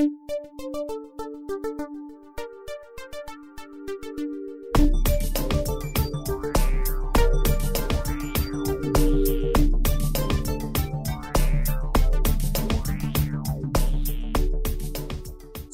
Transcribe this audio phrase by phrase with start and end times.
[0.00, 0.39] you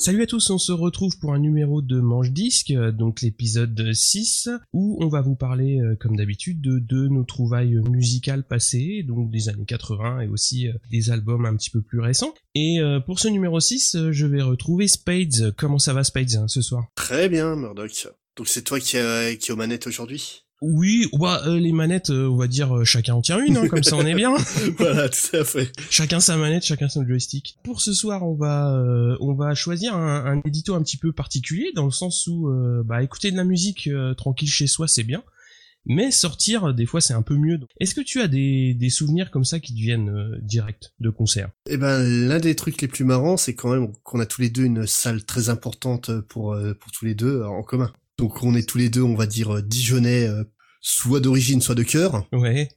[0.07, 3.93] Salut à tous, on se retrouve pour un numéro de Manche Disque, euh, donc l'épisode
[3.93, 9.33] 6, où on va vous parler, euh, comme d'habitude, de, nos trouvailles musicales passées, donc
[9.33, 12.33] des années 80 et aussi euh, des albums un petit peu plus récents.
[12.55, 15.53] Et pour ce numéro 6, je vais retrouver Spades.
[15.59, 16.87] Comment ça va Spades hein, ce soir?
[16.95, 18.07] Très bien Murdoch.
[18.37, 20.46] Donc c'est toi qui, qui est aux manettes aujourd'hui?
[20.69, 23.69] Oui, bah, euh, les manettes, euh, on va dire euh, chacun en tient une, hein,
[23.69, 24.35] comme ça on est bien.
[24.79, 25.71] voilà, tout à fait.
[25.91, 27.57] Chacun sa manette, chacun son joystick.
[27.63, 31.71] Pour ce soir, on va on va choisir un, un, édito un petit peu particulier
[31.75, 32.51] dans le sens où
[32.85, 35.23] bah écouter de la musique tranquille chez soi, c'est bien.
[35.89, 37.61] Mais sortir, des fois, c'est un peu mieux.
[37.79, 41.51] Est-ce que tu as des, des souvenirs comme ça qui te viennent direct de concert?
[41.71, 44.51] Eh ben, l'un des trucs les plus marrants, c'est quand même qu'on a tous les
[44.51, 47.93] deux une salle très importante pour pour tous les deux en commun.
[48.19, 50.43] Donc on est tous les deux, on va dire, Dijonais, euh,
[50.87, 52.29] soit d'origine, soit de cœur.
[52.33, 52.69] Ouais.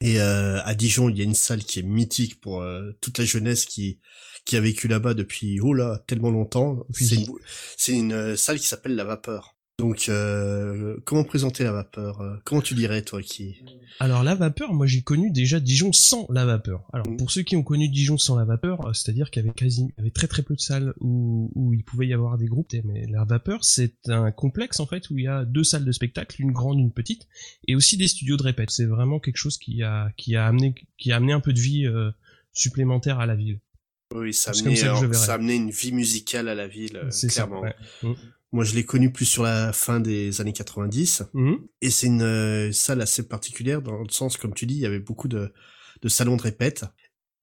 [0.00, 3.18] Et euh, à Dijon, il y a une salle qui est mythique pour euh, toute
[3.18, 3.98] la jeunesse qui
[4.44, 6.86] qui a vécu là-bas depuis oh là tellement longtemps.
[6.92, 9.56] C'est une, une, salle qui s'appelle la Vapeur.
[9.80, 13.56] Donc, euh, comment présenter la vapeur euh, Comment tu dirais, toi, qui
[13.98, 16.86] Alors, la vapeur, moi, j'ai connu déjà Dijon sans la vapeur.
[16.92, 17.16] Alors, mm.
[17.16, 19.88] pour ceux qui ont connu Dijon sans la vapeur, euh, c'est-à-dire qu'il y avait quasi,
[20.14, 22.74] très très peu de salles où, où il pouvait y avoir des groupes.
[22.84, 25.92] Mais la vapeur, c'est un complexe en fait où il y a deux salles de
[25.92, 27.26] spectacle, une grande, une petite,
[27.66, 28.70] et aussi des studios de répète.
[28.70, 31.60] C'est vraiment quelque chose qui a qui a amené qui a amené un peu de
[31.60, 31.88] vie
[32.52, 33.60] supplémentaire à la ville.
[34.14, 37.62] Oui, ça a, amené, ça, a amené une vie musicale à la ville, clairement.
[37.62, 38.14] Ça, mm.
[38.52, 41.24] Moi, je l'ai connu plus sur la fin des années 90.
[41.34, 41.58] Mhm.
[41.82, 44.86] Et c'est une euh, salle assez particulière dans le sens, comme tu dis, il y
[44.86, 45.52] avait beaucoup de,
[46.02, 46.84] de salons de répète.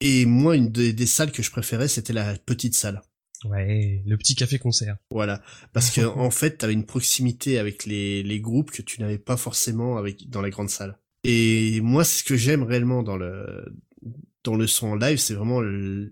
[0.01, 3.01] Et moi, une des, salles que je préférais, c'était la petite salle.
[3.45, 4.97] Ouais, le petit café-concert.
[5.11, 5.41] Voilà,
[5.71, 9.37] parce que en fait, t'avais une proximité avec les, les groupes que tu n'avais pas
[9.37, 10.97] forcément avec dans la grande salle.
[11.23, 13.65] Et moi, c'est ce que j'aime réellement dans le
[14.43, 15.61] dans le son en live, c'est vraiment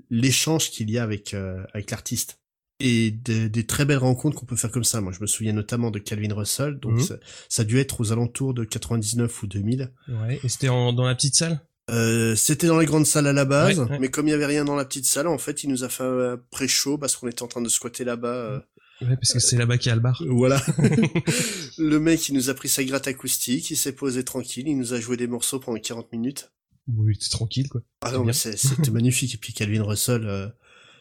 [0.09, 2.39] l'échange qu'il y a avec euh, avec l'artiste
[2.79, 5.01] et des, très belles rencontres qu'on peut faire comme ça.
[5.01, 7.17] Moi, je me souviens notamment de Calvin Russell, donc mhm.
[7.49, 9.91] ça, a dû être aux alentours de 99 ou 2000.
[10.07, 11.61] Ouais, et c'était dans la petite salle?
[11.91, 14.65] Euh, C'était dans les grandes salles à la base, mais comme il y avait rien
[14.65, 17.43] dans la petite salle, en fait, il nous a fait un pré-show parce qu'on était
[17.43, 18.33] en train de squatter là-bas.
[18.33, 18.59] Euh,
[19.01, 20.21] ouais, parce que c'est là-bas qu'il y a le bar.
[20.27, 20.61] Voilà.
[21.77, 24.93] le mec, il nous a pris sa gratte acoustique, il s'est posé tranquille, il nous
[24.93, 26.51] a joué des morceaux pendant 40 minutes.
[26.87, 27.81] Oui, c'était tranquille, quoi.
[28.01, 29.35] Ah non, mais c'était magnifique.
[29.35, 30.47] Et puis Calvin Russell, euh,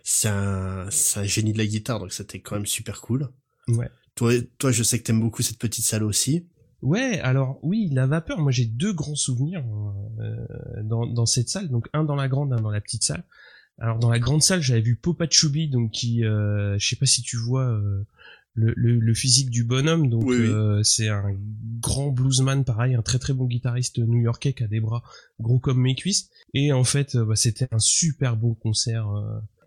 [0.05, 3.31] c'est un, c'est un génie de la guitare, donc c'était quand même super cool.
[3.69, 3.91] Ouais.
[4.15, 6.47] Toi, toi, je sais que t'aimes beaucoup cette petite salle aussi.
[6.83, 9.65] Ouais, alors oui, la vapeur, moi j'ai deux grands souvenirs
[10.21, 10.37] euh,
[10.83, 13.25] dans, dans cette salle, donc un dans la grande, un dans la petite salle.
[13.79, 17.07] Alors dans la grande salle, j'avais vu Popa Chubby, donc qui, euh, je sais pas
[17.07, 18.07] si tu vois euh,
[18.53, 21.35] le, le, le, physique du bonhomme, donc euh, c'est un
[21.81, 25.03] grand bluesman, pareil, un très très bon guitariste new-yorkais qui a des bras
[25.41, 26.29] gros comme mes cuisses.
[26.53, 29.09] Et en fait, bah, c'était un super beau concert.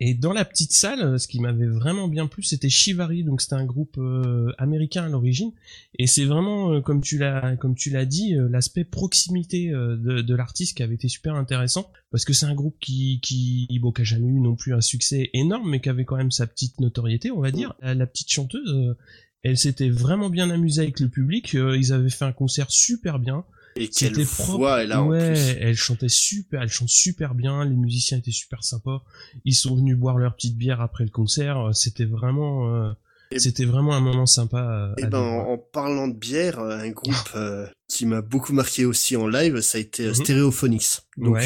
[0.00, 3.54] Et dans la petite salle, ce qui m'avait vraiment bien plu, c'était Chivari, donc c'était
[3.54, 5.52] un groupe euh, américain à l'origine,
[5.98, 10.20] et c'est vraiment, euh, comme tu l'as, comme tu l'as dit, euh, l'aspect proximité de,
[10.20, 13.90] de l'artiste qui avait été super intéressant, parce que c'est un groupe qui, qui, bon,
[13.90, 16.46] qui a jamais eu non plus un succès énorme, mais qui avait quand même sa
[16.46, 17.74] petite notoriété, on va dire.
[17.82, 18.96] La, petite chanteuse,
[19.42, 23.44] elle s'était vraiment bien amusée avec le public, ils avaient fait un concert super bien.
[23.78, 25.56] Et quelle voix elle a ouais, en plus.
[25.60, 29.02] elle chantait super, elle chante super bien, les musiciens étaient super sympas.
[29.44, 32.92] Ils sont venus boire leur petite bière après le concert, c'était vraiment euh,
[33.36, 34.94] c'était vraiment un moment sympa.
[34.96, 39.16] et ben en, parlant de bière, euh, un groupe euh, qui m'a beaucoup marqué aussi
[39.16, 40.14] en live, ça a été mhm.
[40.14, 41.00] Stereophonics.
[41.16, 41.38] Donc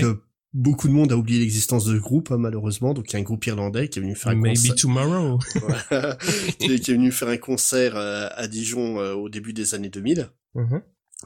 [0.55, 3.21] beaucoup de monde a oublié l'existence de ce groupe hein, malheureusement donc il y a
[3.21, 5.39] un groupe irlandais qui est venu faire un Maybe concert tomorrow
[6.59, 10.29] qui, est, venu faire un concert à Dijon au début des années 2000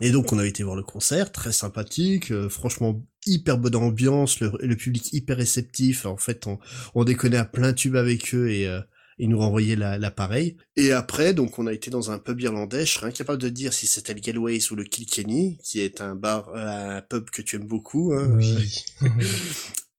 [0.01, 4.41] et donc on a été voir le concert, très sympathique, euh, franchement hyper bonne ambiance,
[4.41, 6.07] le, le, public hyper réceptif.
[6.07, 6.59] En fait, on,
[6.95, 8.81] on déconnait à plein tube avec eux et euh,
[9.19, 10.59] ils nous renvoyaient l'appareil.
[10.77, 12.85] et après, donc on a été dans un pub irlandais.
[12.85, 16.15] Je serais incapable de dire si c'était le Galways ou le Kilkenny, qui est un
[16.15, 18.13] bar, euh, un pub que tu aimes beaucoup.
[18.13, 18.29] Hein.
[18.37, 18.85] Oui.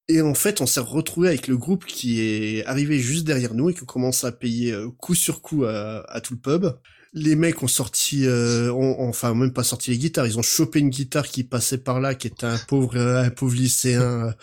[0.10, 3.72] Et en fait, on s'est retrouvé avec le groupe qui est arrivé juste derrière nous
[3.72, 6.72] et qui commence à payer coup sur coup à, à tout le pub
[7.14, 10.90] les mecs ont sorti, euh, enfin même pas sorti les guitares, ils ont chopé une
[10.90, 14.34] guitare qui passait par là, qui était un pauvre, un pauvre lycéen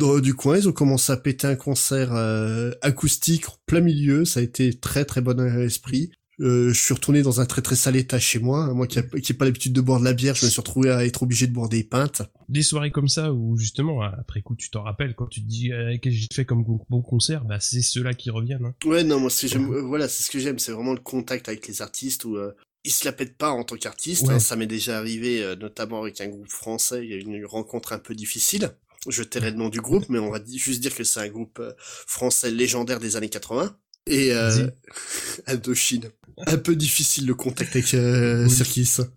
[0.00, 0.58] euh, du coin.
[0.58, 4.24] Ils ont commencé à péter un concert euh, acoustique en plein milieu.
[4.24, 6.10] Ça a été très très bon esprit.
[6.38, 8.72] Je suis retourné dans un très très sale état chez moi.
[8.74, 11.04] Moi qui n'ai pas l'habitude de boire de la bière, je me suis retrouvé à
[11.04, 12.22] être obligé de boire des pintes.
[12.48, 15.70] Des soirées comme ça où justement après coup tu t'en rappelles quand tu te dis
[15.70, 18.66] qu'est-ce que j'ai fait comme bon concert, bah c'est ceux-là qui reviennent.
[18.66, 18.74] Hein.
[18.84, 21.66] Ouais non moi ce j'aime, voilà c'est ce que j'aime, c'est vraiment le contact avec
[21.66, 22.36] les artistes où
[22.84, 24.28] ils se la pètent pas en tant qu'artiste.
[24.28, 24.38] Hein.
[24.38, 27.04] ça m'est déjà arrivé, euh, notamment avec un groupe français.
[27.04, 28.70] Il y a eu une rencontre un peu difficile.
[29.08, 31.58] Je tairai le nom du groupe, mais on va juste dire que c'est un groupe
[31.60, 33.76] euh, français légendaire des années 80.
[34.08, 34.68] Et euh,
[35.46, 36.10] Indochine.
[36.46, 38.46] Un peu difficile le contact avec euh,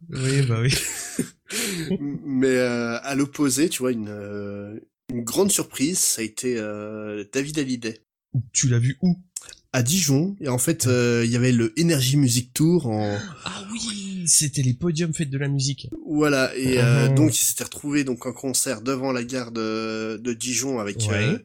[0.09, 0.73] Oui, bah oui.
[2.25, 6.55] mais euh, à l'opposé, tu vois, une, une grande surprise, ça a été
[7.31, 8.01] David Hallyday.
[8.53, 9.17] Tu l'as vu où?
[9.73, 13.63] À Dijon et en fait euh, il y avait le Energy Music Tour en ah
[13.71, 17.07] oui c'était les podiums fêtes de la musique voilà et euh, ah.
[17.07, 21.39] donc il s'était retrouvé donc en concert devant la gare de, de Dijon avec euh,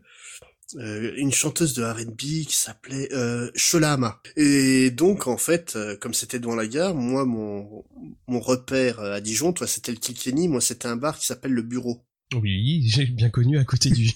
[0.75, 6.41] euh, une chanteuse de R&B qui s'appelait euh, Sholama et donc en fait comme c'était
[6.41, 7.85] devant la gare moi mon
[8.27, 11.63] mon repère à Dijon toi c'était le Kilkenny moi c'était un bar qui s'appelle le
[11.63, 12.05] Bureau
[12.35, 14.11] oui j'ai bien connu à côté du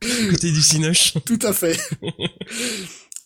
[0.00, 1.14] Côté du Cinoche.
[1.24, 1.78] Tout à fait.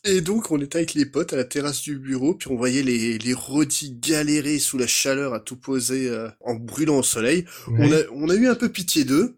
[0.05, 2.83] Et donc, on était avec les potes à la terrasse du bureau, puis on voyait
[2.83, 7.45] les, les rodis galérer sous la chaleur à tout poser euh, en brûlant au soleil.
[7.69, 9.37] On, a, on a eu un peu pitié d'eux.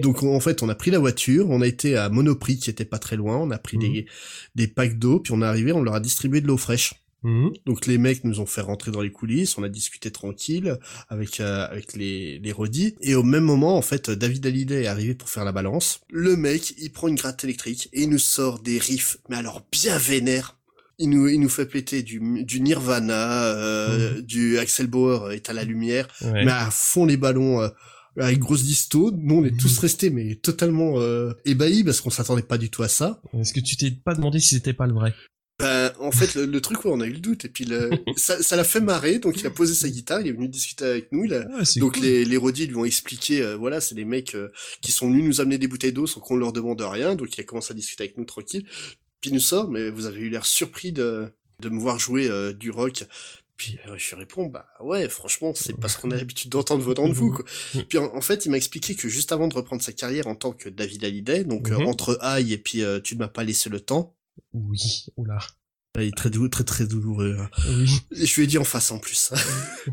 [0.00, 2.84] Donc en fait, on a pris la voiture, on a été à Monoprix qui était
[2.84, 3.80] pas très loin, on a pris mmh.
[3.80, 4.06] des,
[4.54, 6.94] des packs d'eau, puis on est arrivé, on leur a distribué de l'eau fraîche.
[7.26, 7.54] Mhm.
[7.66, 10.78] Donc les mecs nous ont fait rentrer dans les coulisses, on a discuté tranquille
[11.08, 14.86] avec euh, avec les les rodis et au même moment en fait David Hallyday est
[14.86, 16.00] arrivé pour faire la balance.
[16.08, 19.66] Le mec, il prend une gratte électrique et il nous sort des riffs mais alors
[19.72, 20.56] bien vénères.
[20.98, 24.20] Il nous il nous fait péter du du Nirvana, euh, mhm.
[24.20, 27.68] du Axel Bauer est à la lumière, mais à fond les ballons euh,
[28.18, 29.10] avec grosse disto.
[29.12, 29.80] Nous, on est tous mhm.
[29.80, 31.00] restés mais totalement
[31.44, 33.20] ébahis parce qu'on s'attendait pas du tout à ça.
[33.34, 35.14] Est-ce que tu t'es pas demandé si c'était pas le vrai?
[35.58, 37.46] Ben, en fait, le, truc, où on a eu le doute.
[37.46, 39.18] Et puis, le, ça, ça l'a fait marrer.
[39.18, 41.24] Donc, il a posé sa guitare, il est venu discuter avec nous.
[41.24, 44.34] Il a, ah, donc, les, les rodis lui ont expliqué, euh, voilà, c'est des mecs
[44.34, 44.50] euh,
[44.82, 47.14] qui sont venus nous amener des bouteilles d'eau sans qu'on leur demande rien.
[47.14, 48.66] Donc, il a commencé à discuter avec nous tranquille.
[49.20, 52.28] Puis, il nous sort, mais vous avez eu l'air surpris de, de me voir jouer
[52.28, 53.04] euh, du rock.
[53.56, 57.14] Puis je réponds, bah ouais, franchement, c'est parce qu'on a l'habitude d'entendre vos dents de
[57.14, 57.32] vous.
[57.32, 57.44] Quoi.
[57.88, 60.52] Puis en, fait, il m'a expliqué que juste avant de reprendre sa carrière en tant
[60.52, 61.86] que David Hallyday, donc mhm.
[61.86, 64.14] entre Aïe et puis tu ne m'as pas laissé le temps,
[64.52, 65.38] oui, oula.
[65.98, 67.36] Il est très très très douloureux.
[67.40, 67.50] Hein.
[67.68, 67.88] Oui.
[68.10, 69.32] Je lui ai dit en face en plus.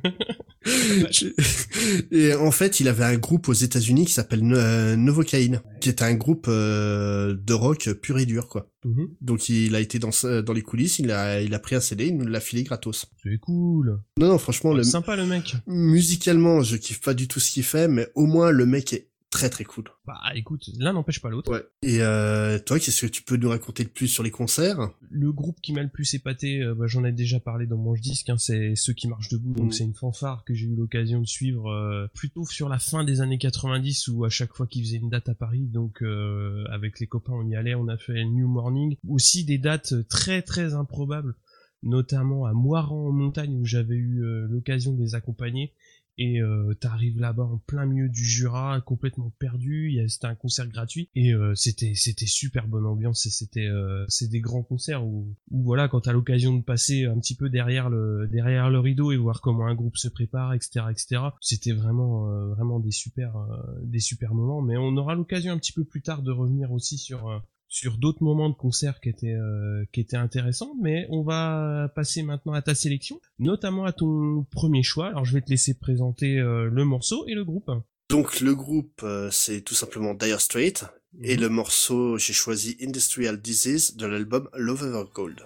[2.12, 6.02] et en fait, il avait un groupe aux États-Unis qui s'appelle euh, Novocaine, qui est
[6.02, 8.70] un groupe euh, de rock pur et dur, quoi.
[8.86, 9.10] Mhm.
[9.22, 10.10] Donc il a été dans
[10.42, 13.06] dans les coulisses, il a il a pris un CD, il nous l'a filé gratos.
[13.24, 14.00] C'est cool.
[14.20, 15.56] Non non, franchement, le sympa le mec.
[15.68, 19.10] Musicalement, je kiffe pas du tout ce qu'il fait, mais au moins le mec est
[19.34, 19.86] très très cool.
[20.06, 21.52] Bah écoute, l'un n'empêche pas l'autre.
[21.52, 21.64] Ouais.
[21.82, 24.92] Et euh, toi, qu'est-ce que tu peux nous raconter de plus sur les concerts?
[25.10, 27.94] Le groupe qui m'a le plus épaté, euh, bah, j'en ai déjà parlé dans mon
[27.94, 29.54] disque, hein, c'est ceux qui marchent debout.
[29.54, 29.72] Donc mm.
[29.72, 33.22] c'est une fanfare que j'ai eu l'occasion de suivre euh, plutôt sur la fin des
[33.22, 37.00] années 90 où à chaque fois qu'ils faisaient une date à Paris, donc euh, avec
[37.00, 38.98] les copains on y allait, on a fait New Morning.
[39.10, 41.34] Aussi des dates très très improbables
[41.82, 45.74] notamment à Moiran en montagne où j'avais eu l'occasion de les accompagner
[46.18, 50.00] et euh, t'arrives là-bas en plein milieu du Jura complètement perdu.
[50.08, 51.10] C'était un concert gratuit.
[51.16, 53.26] Et euh, c'était c'était super bonne ambiance.
[53.26, 57.06] Et c'était euh, c'est des grands concerts où, où voilà quand t'as l'occasion de passer
[57.06, 60.54] un petit peu derrière le derrière le rideau et voir comment un groupe se prépare
[60.54, 63.36] etc etc c'était vraiment euh, vraiment des super
[63.84, 64.62] des super moments.
[64.62, 67.42] Mais on aura l'occasion un petit peu plus tard de revenir aussi sur
[67.74, 72.22] sur d'autres moments de concert qui étaient euh, qui étaient intéressants mais on va passer
[72.22, 75.08] maintenant à ta sélection notamment à ton premier choix.
[75.08, 77.72] Alors je vais te laisser présenter euh, le morceau et le groupe.
[78.10, 80.86] Donc le groupe euh, c'est tout simplement Dire Straits.
[81.24, 81.42] Et mhm.
[81.42, 85.42] le morceau j'ai choisi Industrial Disease de l'album Love Ever Gold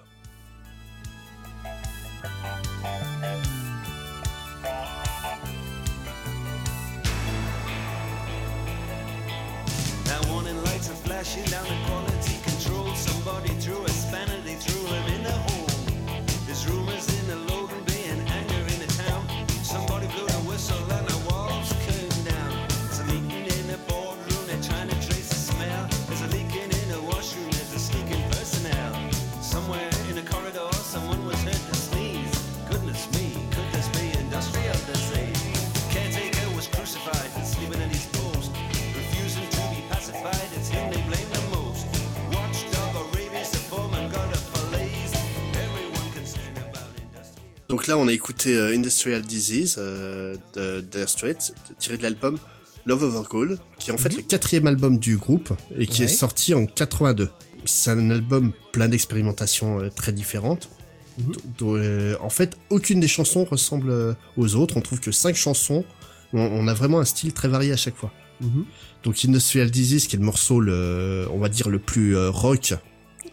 [47.70, 52.38] Donc là, on a écouté euh, Industrial Disease euh, de Dire Straits, tiré de l'album
[52.86, 54.18] Love Over Gold, qui est en fait mhm.
[54.18, 57.30] le quatrième album du groupe et qui est sorti en 82.
[57.66, 60.70] C'est un album plein d'expérimentations euh, très différentes.
[61.18, 62.16] Mhm.
[62.22, 64.78] en fait, aucune des chansons ressemble aux autres.
[64.78, 65.84] On trouve que cinq chansons.
[66.32, 68.14] On, a vraiment un style très varié à chaque fois.
[68.40, 68.66] Mhm.
[69.04, 72.76] Donc Industrial Disease, qui est le morceau, le, on va dire, le plus rock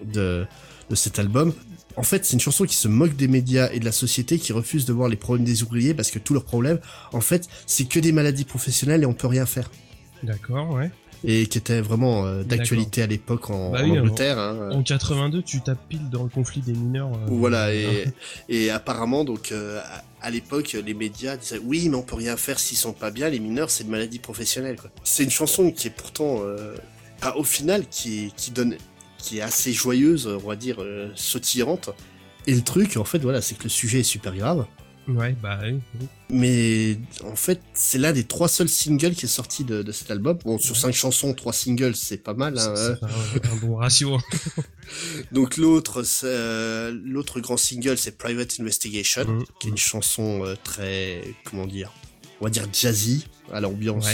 [0.03, 0.47] de,
[0.89, 1.53] de cet album,
[1.97, 4.53] en fait, c'est une chanson qui se moque des médias et de la société, qui
[4.53, 6.81] refuse de voir les problèmes des ouvriers parce que tous leurs problèmes,
[7.13, 9.71] en fait, c'est que des maladies professionnelles et on peut rien faire.
[10.23, 10.91] D'accord, ouais.
[11.27, 14.37] Et qui était vraiment euh, d'actualité à l'époque en, bah Angleterre.
[14.37, 14.71] En, hein.
[14.73, 17.13] en, 82, tu tapes pile dans le conflit des mineurs.
[17.15, 18.05] Euh, voilà, et,
[18.51, 19.81] et apparemment, donc, euh,
[20.21, 23.31] à l'époque, les médias disaient oui, mais on peut rien faire s'ils sont pas bien.
[23.31, 24.77] Les mineurs, c'est une maladie professionnelle.
[25.03, 26.41] C'est une chanson qui est pourtant,
[27.37, 28.77] au final, qui, qui donne
[29.25, 31.89] qui est assez joyeuse, on va dire, euh, sautillante.
[32.47, 34.67] Et le truc, en fait, voilà, c'est que le sujet est super grave.
[35.09, 35.81] Ouais, bah oui.
[36.29, 40.39] Mais en fait, c'est l'un des trois seuls singles qui est sorti de, cet album.
[40.45, 42.59] Bon, sur cinq chansons, trois singles, c'est pas mal.
[42.59, 44.19] Hein, c'est un, bon ratio.
[45.33, 49.45] Donc l'autre, euh, l'autre grand single, c'est Private Investigation, mm.
[49.59, 51.93] qui est une chanson euh, très, comment dire,
[52.41, 54.09] on va dire jazzy, à l'ambiance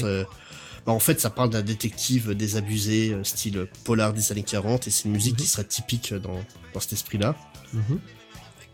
[0.92, 5.04] en fait, ça parle d'un détective désabusé, euh, style polar des années 40, et c'est
[5.04, 5.48] une musique qui mhm.
[5.48, 6.40] serait typique dans,
[6.74, 7.36] dans cet esprit-là.
[7.72, 8.00] Mhm.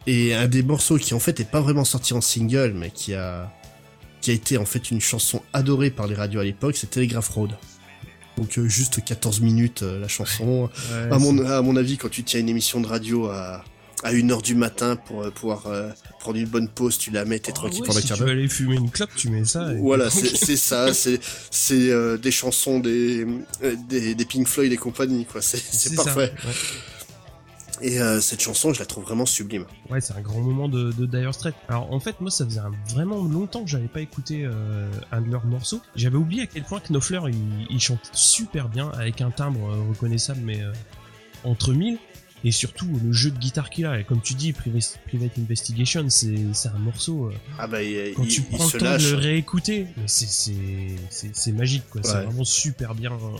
[0.07, 3.15] Et un des morceaux qui en fait est pas vraiment sorti en single, mais qui
[3.15, 3.53] a
[4.21, 7.29] qui a été en fait une chanson adorée par les radios à l'époque, c'est Telegraph
[7.29, 7.57] Road.
[8.37, 10.69] Donc euh, juste 14 minutes euh, la chanson.
[11.11, 13.65] à, mon, à mon avis, quand tu tiens une émission de radio à
[14.03, 17.39] à 1h du matin pour euh, pouvoir euh, prendre une bonne pause, tu la mets,
[17.39, 19.73] t'es oh, tranquille pendant si tu veux aller fumer une clope, tu mets ça.
[19.75, 21.19] Voilà, c'est ça, c'est
[21.51, 23.27] c'est euh, des chansons des,
[23.89, 26.33] des, des Pink Floyd et compagnie quoi, c'est parfait.
[27.83, 29.67] Et cette chanson, je la trouve vraiment sublime.
[29.91, 31.55] Ouais, c'est un grand moment de, de Dire Straits.
[31.69, 34.49] Alors en fait, moi, ça faisait vraiment longtemps que j'avais pas écouté
[35.13, 35.83] un de leurs morceaux.
[35.95, 40.41] J'avais oublié à quel point Knopfler, il, il, chante super bien, avec un timbre reconnaissable,
[40.43, 40.63] mais
[41.45, 41.99] entre mille
[42.47, 43.99] et surtout le jeu de guitare qu'il a.
[43.99, 45.01] Et comme tu dis, Private,
[45.37, 47.27] Investigation, c'est un morceau.
[47.27, 47.79] Euh, ah bah,
[48.15, 52.03] quand tu prends le temps de le réécouter, c'est magique, quoi.
[52.05, 53.13] C'est vraiment super bien.
[53.13, 53.39] Euh,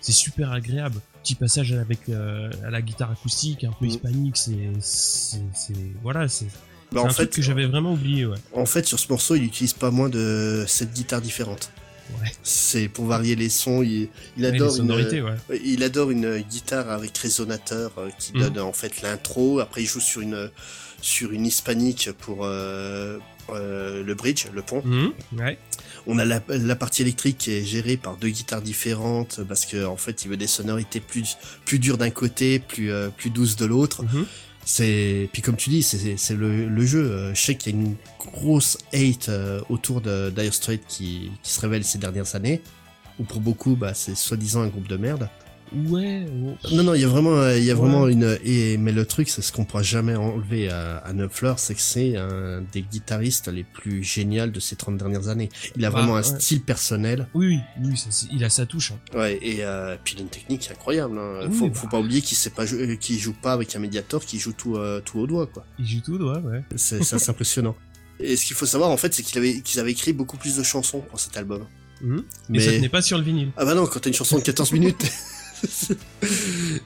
[0.00, 1.00] c'est super agréable.
[1.22, 3.88] Petit passage avec euh, à la guitare acoustique, un peu mm.
[3.88, 5.42] hispanique, c'est
[6.02, 6.46] voilà, c'est
[6.92, 8.24] bah, un truc que j'avais vraiment oublié.
[8.24, 8.38] Ouais.
[8.54, 11.70] En fait, sur ce morceau, il utilise pas moins de sept guitares différentes.
[12.42, 13.82] C'est pour varier les sons.
[13.82, 14.08] Il,
[14.44, 18.40] adore une, il adore une guitare avec résonateur euh, qui mhm.
[18.40, 19.60] donne en fait l'intro.
[19.60, 20.50] Après, il joue sur une
[21.02, 23.18] sur une hispanique pour euh,
[23.50, 24.82] euh, le bridge, le pont.
[24.84, 25.12] Mhm.
[26.06, 29.96] On a la, partie électrique qui est gérée par deux guitares différentes parce que en
[29.96, 31.36] fait, il veut des sonorités plus
[31.66, 34.02] plus dures d'un côté, plus plus douces de l'autre.
[34.02, 34.26] Mhm.
[34.72, 37.10] C'est puis comme tu dis, c'est le, jeu.
[37.10, 41.32] Euh, je sais qu'il y a une grosse hate euh, autour de Dire Straits qui,
[41.42, 42.62] qui se révèle ces dernières années.
[43.18, 45.28] Ou pour beaucoup, bah, c'est soi-disant un groupe de merde.
[45.72, 46.26] Ouais.
[46.72, 48.38] Non, non, il y a vraiment, il y a vraiment une.
[48.44, 51.80] Et, mais le truc, c'est ce qu'on pourra jamais enlever à, à Neufleur, c'est que
[51.80, 55.48] c'est un des guitaristes les plus géniaux de ces 30 dernières années.
[55.76, 57.28] Il a bah, vraiment un style personnel.
[57.34, 57.94] Oui, oui, oui
[58.32, 58.92] il a sa touche.
[58.92, 59.18] Hein.
[59.18, 61.18] Ouais, et euh, puis il a une technique incroyable.
[61.18, 61.50] Hein.
[61.50, 61.74] faut, bah.
[61.74, 64.76] faut pas oublier qu'il sait pas qu'il joue pas avec un médiator, qu'il joue tout,
[64.76, 65.64] euh, tout au doigt, quoi.
[65.78, 66.62] Il joue tout au doigt, ouais.
[66.76, 67.76] C'est, impressionnant.
[68.18, 70.56] Et ce qu'il faut savoir, en fait, c'est qu'il avait, qu'ils avaient écrit beaucoup plus
[70.56, 71.66] de chansons pour cet album.
[72.02, 73.50] Mais, Mais, ça n'est pas sur le vinyle.
[73.56, 75.04] Ah bah non, quand t'as une chanson de 14 minutes.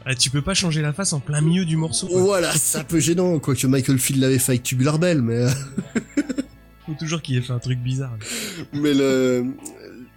[0.04, 2.08] ah, tu peux pas changer la face en plein milieu du morceau.
[2.10, 5.44] Voilà, c'est un peu gênant, quoique Michael Field l'avait fait avec Tubular Bell, mais.
[5.44, 5.50] Euh,
[6.86, 8.16] Faut toujours qu'il ait fait un truc bizarre.
[8.72, 9.46] Mais le,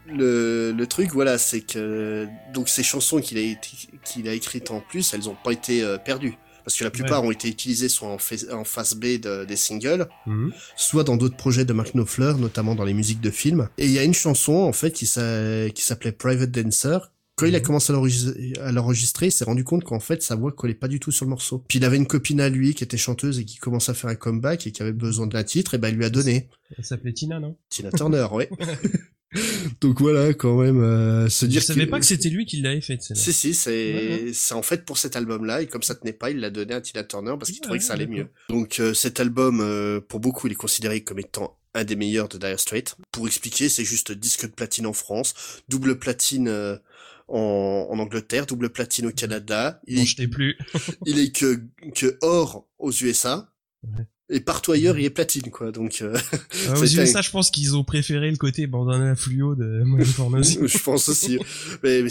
[0.08, 3.56] le, le truc, voilà, c'est que donc ces chansons qu'il a,
[4.04, 6.38] qu'il a écrites en plus, elles ont pas été euh, perdues.
[6.66, 8.18] Parce que la plupart ont été utilisées soit en,
[8.52, 10.52] en face B des singles, mhm.
[10.76, 13.70] soit dans d'autres projets de Mark Knopfler, notamment dans les musiques de films.
[13.78, 17.60] Et il y a une chanson, en fait, qui s'appelait Private Dancer, quand il a
[17.60, 17.66] mhm.
[17.66, 21.12] commencé à l'enregistrer, il s'est rendu compte qu'en fait, sa voix collait pas du tout
[21.12, 21.64] sur le morceau.
[21.68, 24.10] Puis il avait une copine à lui qui était chanteuse et qui commençait à faire
[24.10, 26.50] un comeback et qui avait besoin d'un titre, et ben il lui a donné.
[26.78, 27.56] Elle s'appelait Tina, non?
[27.70, 28.50] Tina Turner, ouais.
[29.82, 31.62] Donc voilà, quand même, euh, se dire.
[31.62, 33.02] Je savais pas que c'était lui qui l'avait fait.
[33.02, 36.40] Si si, c'est c'est en fait pour cet album-là et comme ça tenait pas, il
[36.40, 38.28] l'a donné à Tina Turner parce qu'il trouvait que ça allait mieux.
[38.50, 42.30] Donc euh, cet album, euh, pour beaucoup, il est considéré comme étant un des meilleurs
[42.30, 42.96] de Dire Straits.
[43.12, 45.36] Pour expliquer, c'est juste disque de platine en France,
[45.68, 46.80] double platine
[47.28, 49.82] en, en, Angleterre, double platine au Canada.
[49.88, 50.58] Il est, plus.
[51.06, 51.62] il est que,
[51.96, 53.52] que or aux USA.
[54.30, 55.72] Et partout ailleurs, il est platine, quoi.
[55.72, 56.18] Donc, euh,
[56.68, 59.84] ah, aux USA, je pense qu'ils ont préféré le côté bandana fluo de
[60.68, 61.40] je pense aussi.
[61.82, 62.04] mais,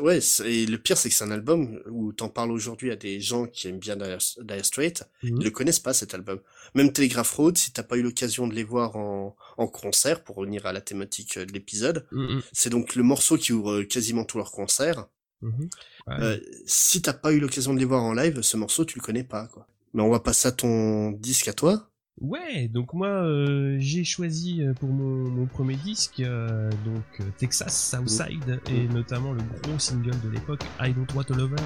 [0.00, 3.20] ouais, et le pire, c'est que c'est un album où t'en parles aujourd'hui à des
[3.20, 5.38] gens qui aiment bien Dire, Straits, mhm.
[5.40, 6.40] ils ne connaissent pas cet album.
[6.74, 10.36] Même Telegraph Road, si t'as pas eu l'occasion de les voir en, en concert, pour
[10.36, 12.42] revenir à la thématique de l'épisode, mhm.
[12.52, 15.06] c'est donc le morceau qui ouvre quasiment tous leurs concerts.
[15.40, 15.68] Mhm.
[16.08, 19.04] Euh, si t'as pas eu l'occasion de les voir en live, ce morceau, tu le
[19.04, 19.66] connais pas, quoi.
[19.94, 21.88] Mais on va passer à ton disque à toi.
[22.20, 27.90] Ouais, donc moi euh, j'ai choisi euh, pour mon, mon premier disque euh, donc Texas
[27.90, 28.74] Southside mmh.
[28.74, 31.56] et notamment le gros single de l'époque I Don't Want a Lover.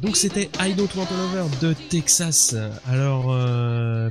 [0.00, 2.54] Donc c'était I Don't Want a Lover de Texas.
[2.86, 4.10] Alors, euh,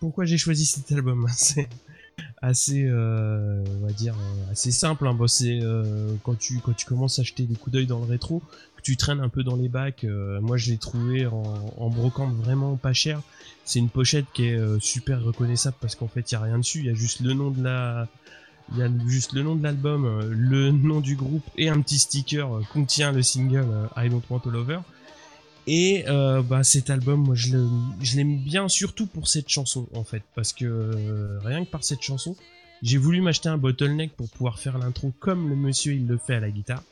[0.00, 1.28] pourquoi j'ai choisi cet album?
[2.42, 5.06] assez, euh, on va dire, euh, assez simple.
[5.06, 5.16] Hein.
[5.26, 8.42] c'est euh, quand tu quand tu commences à acheter des coups d'œil dans le rétro,
[8.76, 10.04] que tu traînes un peu dans les bacs.
[10.04, 13.20] Euh, moi, je l'ai trouvé en, en brocante vraiment pas cher.
[13.64, 16.58] C'est une pochette qui est euh, super reconnaissable parce qu'en fait, il y a rien
[16.58, 16.78] dessus.
[16.78, 18.08] Il y a juste le nom de la
[18.72, 21.98] il y a juste le nom de l'album, le nom du groupe et un petit
[21.98, 23.66] sticker contient le single
[23.96, 24.78] I Don't Want a Lover.
[25.72, 30.24] Et euh, bah cet album, moi je l'aime bien surtout pour cette chanson en fait,
[30.34, 32.34] parce que euh, rien que par cette chanson,
[32.82, 36.34] j'ai voulu m'acheter un bottleneck pour pouvoir faire l'intro comme le monsieur il le fait
[36.34, 36.82] à la guitare.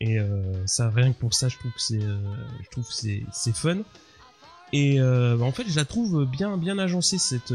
[0.00, 3.82] Et euh, ça rien que pour ça, je trouve que c'est, je c'est fun.
[4.72, 7.54] Et bah, en fait, je la trouve bien bien agencée cette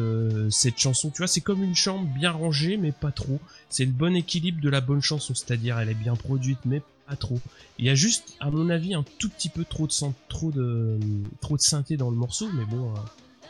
[0.50, 1.10] cette chanson.
[1.10, 3.42] Tu vois, c'est comme une chambre bien rangée mais pas trop.
[3.68, 6.82] C'est le bon équilibre de la bonne chanson, c'est-à-dire elle est bien produite mais
[7.16, 7.40] trop.
[7.80, 9.94] Il y a juste, à mon avis, un tout petit peu trop de
[10.30, 11.00] trop de
[11.42, 12.98] trop de synthé dans le morceau, mais bon, euh,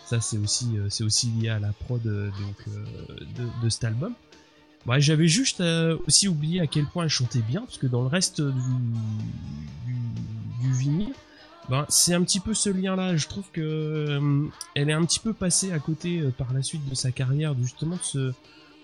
[0.06, 2.70] ça c'est aussi euh, c'est aussi lié à la prod euh, donc
[3.36, 4.14] de, de cet album.
[4.86, 5.62] Ouais, j'avais juste
[6.08, 8.54] aussi oublié à quel point elle chantait bien, parce que dans le reste du,
[10.62, 11.14] du, vinyle,
[11.68, 13.18] ben, c'est un petit peu ce lien-là.
[13.18, 16.96] Je trouve que elle est un petit peu passée à côté par la suite de
[16.96, 18.32] sa carrière, justement, ce,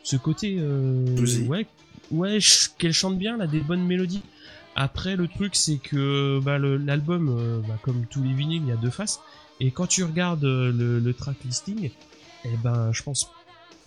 [0.03, 0.59] ce côté,
[1.47, 1.67] ouais,
[2.11, 2.39] ouais,
[2.77, 4.23] qu'elle chante bien, elle a des bonnes mélodies.
[4.75, 8.71] Après, le truc, c'est que bah, l'album, euh, bah, comme tous les vinyles, il y
[8.71, 9.19] a deux faces.
[9.59, 11.91] Et quand tu regardes euh, le, le track listing,
[12.45, 13.29] eh ben, je pense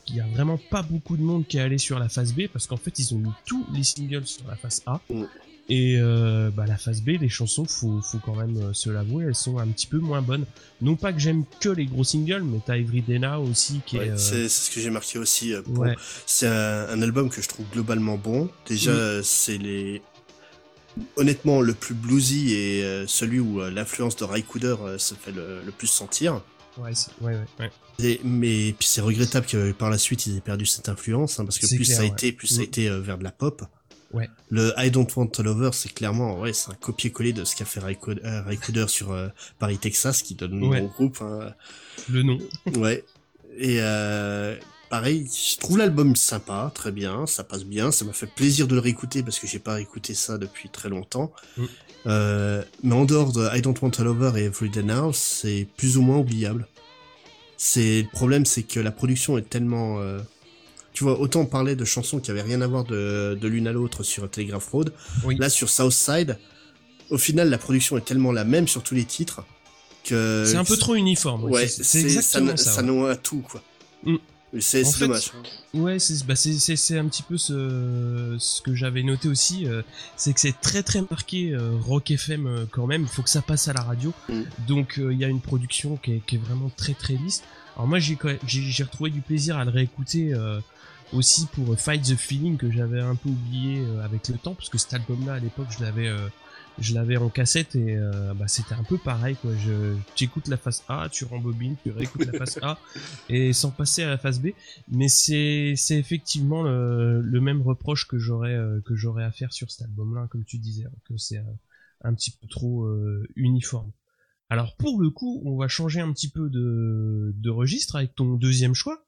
[0.05, 2.43] qu'il y a vraiment pas beaucoup de monde qui est allé sur la face B
[2.53, 5.01] parce qu'en fait, ils ont mis tous les singles sur la face A.
[5.11, 5.25] Mm.
[5.69, 9.35] Et euh, bah, la phase B, les chansons, faut, faut quand même se l'avouer, elles
[9.35, 10.45] sont un petit peu moins bonnes.
[10.81, 14.17] Non pas que j'aime que les gros singles, mais t'as Everyday Now aussi qui est.
[14.17, 15.55] C'est ce que j'ai marqué aussi.
[16.25, 18.49] C'est un, album que je trouve globalement bon.
[18.69, 20.03] Déjà, c'est les
[21.17, 25.33] honnêtement le plus bluesy et euh, celui où euh, l'influence de Raikouder euh, se fait
[25.33, 26.43] le, plus sentir.
[26.79, 28.21] Ouais, ouais, ouais.
[28.23, 31.59] mais puis c'est regrettable que par la suite ils aient perdu cette influence, hein, parce
[31.59, 32.65] que plus ça a été, plus ça a mm.
[32.65, 33.63] été vers de la pop.
[34.13, 34.29] Ouais.
[34.51, 37.65] Le I Don't Want to Lover, c'est clairement, ouais, c'est un copier-coller de ce qu'a
[37.65, 39.17] fait Raikouder sur
[39.59, 41.19] Paris, Texas, qui donne le nom au groupe.
[41.23, 41.55] Hein.
[42.11, 42.39] Le nom.
[42.77, 43.05] ouais.
[43.59, 43.81] Et
[44.89, 48.75] pareil, je trouve l'album sympa, très bien, ça passe bien, ça m'a fait plaisir de
[48.75, 51.33] le réécouter parce que j'ai pas réécouté ça depuis très longtemps.
[51.57, 51.65] Mm.
[52.07, 55.97] Euh, mais en dehors de I Don't Want a Lover et Everyday Now, c'est plus
[55.97, 56.69] ou moins oubliable.
[57.57, 60.21] C'est le problème, c'est que la production est tellement, euh,
[60.93, 63.67] tu vois, autant on parlait de chansons qui avaient rien à voir de, de l'une
[63.67, 64.93] à l'autre sur Telegraph Road.
[65.39, 66.39] Là, sur Southside,
[67.11, 69.43] au final, la production est tellement la même sur tous les titres
[70.05, 71.45] que c'est un peu trop uniforme.
[71.45, 72.65] Ouais, c'est exactement ça.
[72.65, 73.63] Ça, ça noie tout quoi.
[74.05, 74.17] Mm.
[74.61, 75.33] C'est dommage.
[75.75, 79.83] Ouais, bah, c'est un petit peu ce, ce que j'avais noté aussi, euh,
[80.17, 83.03] c'est que c'est très très marqué euh, rock FM euh, quand même.
[83.03, 84.43] Il faut que ça passe à la radio, mm.
[84.67, 87.43] donc il y a une production qui est, qui est, vraiment très très lisse.
[87.77, 88.17] Alors moi j'ai
[88.47, 90.33] j'ai retrouvé du plaisir à le réécouter
[91.13, 94.79] aussi pour Fight the Feeling que j'avais un peu oublié avec le temps, parce que
[94.79, 96.11] cet album-là à l'époque je l'avais
[96.79, 99.53] je l'avais en cassette et euh, bah, c'était un peu pareil quoi.
[99.57, 102.79] Je, tu écoutes la face A, tu rembobines, tu réécoutes la face A
[103.29, 104.49] et sans passer à la face B.
[104.89, 109.53] Mais c'est c'est effectivement le, le, même reproche que j'aurais euh, que j'aurais à faire
[109.53, 111.43] sur cet album-là, comme tu disais, hein, que c'est
[112.03, 113.91] un, petit peu trop euh, uniforme.
[114.51, 118.35] Alors pour le coup, on va changer un petit peu de, de registre avec ton
[118.35, 119.06] deuxième choix.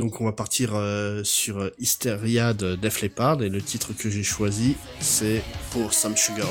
[0.00, 3.42] Donc on va partir euh, sur Hysteria de Def Leppard.
[3.42, 6.48] Et le titre que j'ai choisi c'est pour Some Sugar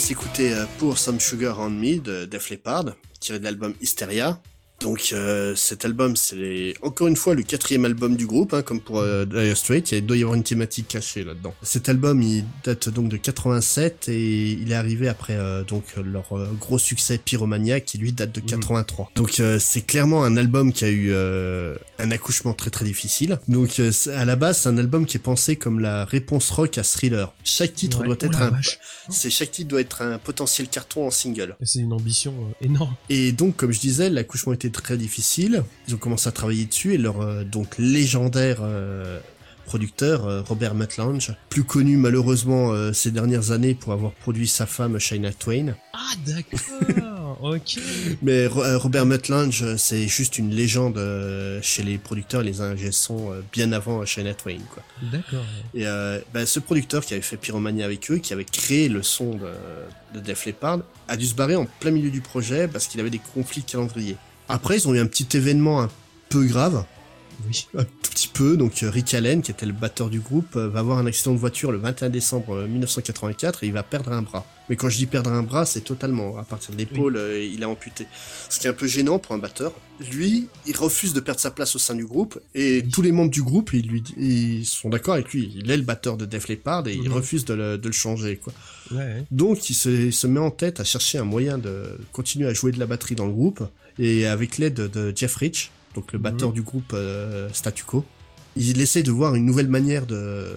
[0.00, 2.86] s'écouter Pour Some Sugar on Me de Def Leppard,
[3.20, 4.40] tiré de l'album Hysteria.
[4.80, 8.80] Donc euh, cet album, c'est encore une fois le quatrième album du groupe, hein, comme
[8.80, 11.54] pour euh, Dire Straits, il doit y avoir une thématique cachée là-dedans.
[11.62, 16.32] Cet album, il date donc de 87 et il est arrivé après euh, donc leur
[16.32, 19.04] euh, gros succès Pyromania qui lui date de 83.
[19.04, 19.22] Mhm.
[19.22, 23.38] Donc c'est clairement un album qui a eu un accouchement très très difficile.
[23.48, 23.80] Donc
[24.14, 27.34] à la base, c'est un album qui est pensé comme la réponse rock à Thriller.
[27.44, 28.52] Chaque titre doit être un,
[29.10, 31.56] c'est chaque titre doit être un potentiel carton en single.
[31.62, 32.94] C'est une ambition énorme.
[33.10, 35.64] Et donc comme je disais, l'accouchement était très difficile.
[35.88, 39.20] Ils ont commencé à travailler dessus et leur euh, donc légendaire euh,
[39.64, 44.98] producteur euh, Robert Mutlange, plus connu malheureusement ces dernières années pour avoir produit sa femme
[44.98, 45.76] Shina Twain.
[45.92, 47.78] Ah d'accord, ok.
[48.22, 51.00] Mais Robert Mutlange, c'est juste une légende
[51.62, 54.82] chez les producteurs, les ingé sont bien avant Shina Twain quoi.
[55.12, 55.44] D'accord.
[55.74, 55.84] Et
[56.34, 59.52] bah, ce producteur qui avait fait Pyromania avec eux, qui avait créé le son de,
[60.14, 63.10] de Def Leppard, a dû se barrer en plein milieu du projet parce qu'il avait
[63.10, 64.16] des conflits de calendrier.
[64.50, 65.88] Après, ils ont eu un petit événement un
[66.28, 66.84] peu grave.
[67.46, 67.66] Oui.
[67.76, 68.56] Un tout petit peu.
[68.56, 71.32] Donc, euh, Rick Allen, qui était le batteur du groupe, euh, va avoir un accident
[71.32, 74.46] de voiture le 21 décembre 1984 euh, et il va perdre un bras.
[74.68, 76.36] Mais quand je dis perdre un bras, c'est totalement.
[76.36, 78.06] À partir de l'épaule, il a amputé.
[78.48, 79.72] Ce qui est un peu gênant pour un batteur.
[80.12, 83.32] Lui, il refuse de perdre sa place au sein du groupe et tous les membres
[83.32, 85.52] du groupe, ils, lui, ils sont d'accord avec lui.
[85.56, 87.12] Il est le batteur de Def Leppard et il mhm.
[87.12, 88.52] refuse de le, de le changer, quoi.
[89.30, 92.54] Donc, il se, il se met en tête à chercher un moyen de continuer à
[92.54, 93.62] jouer de la batterie dans le groupe
[93.98, 96.54] et avec l'aide de Jeff Rich, donc le batteur mhm.
[96.54, 98.04] du groupe euh, Statu Quo,
[98.56, 100.56] il essaie de voir une nouvelle manière de,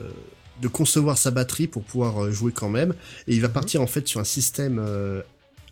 [0.61, 2.93] de concevoir sa batterie pour pouvoir euh, jouer quand même,
[3.27, 3.53] et il va mhm.
[3.53, 5.21] partir en fait sur un système euh,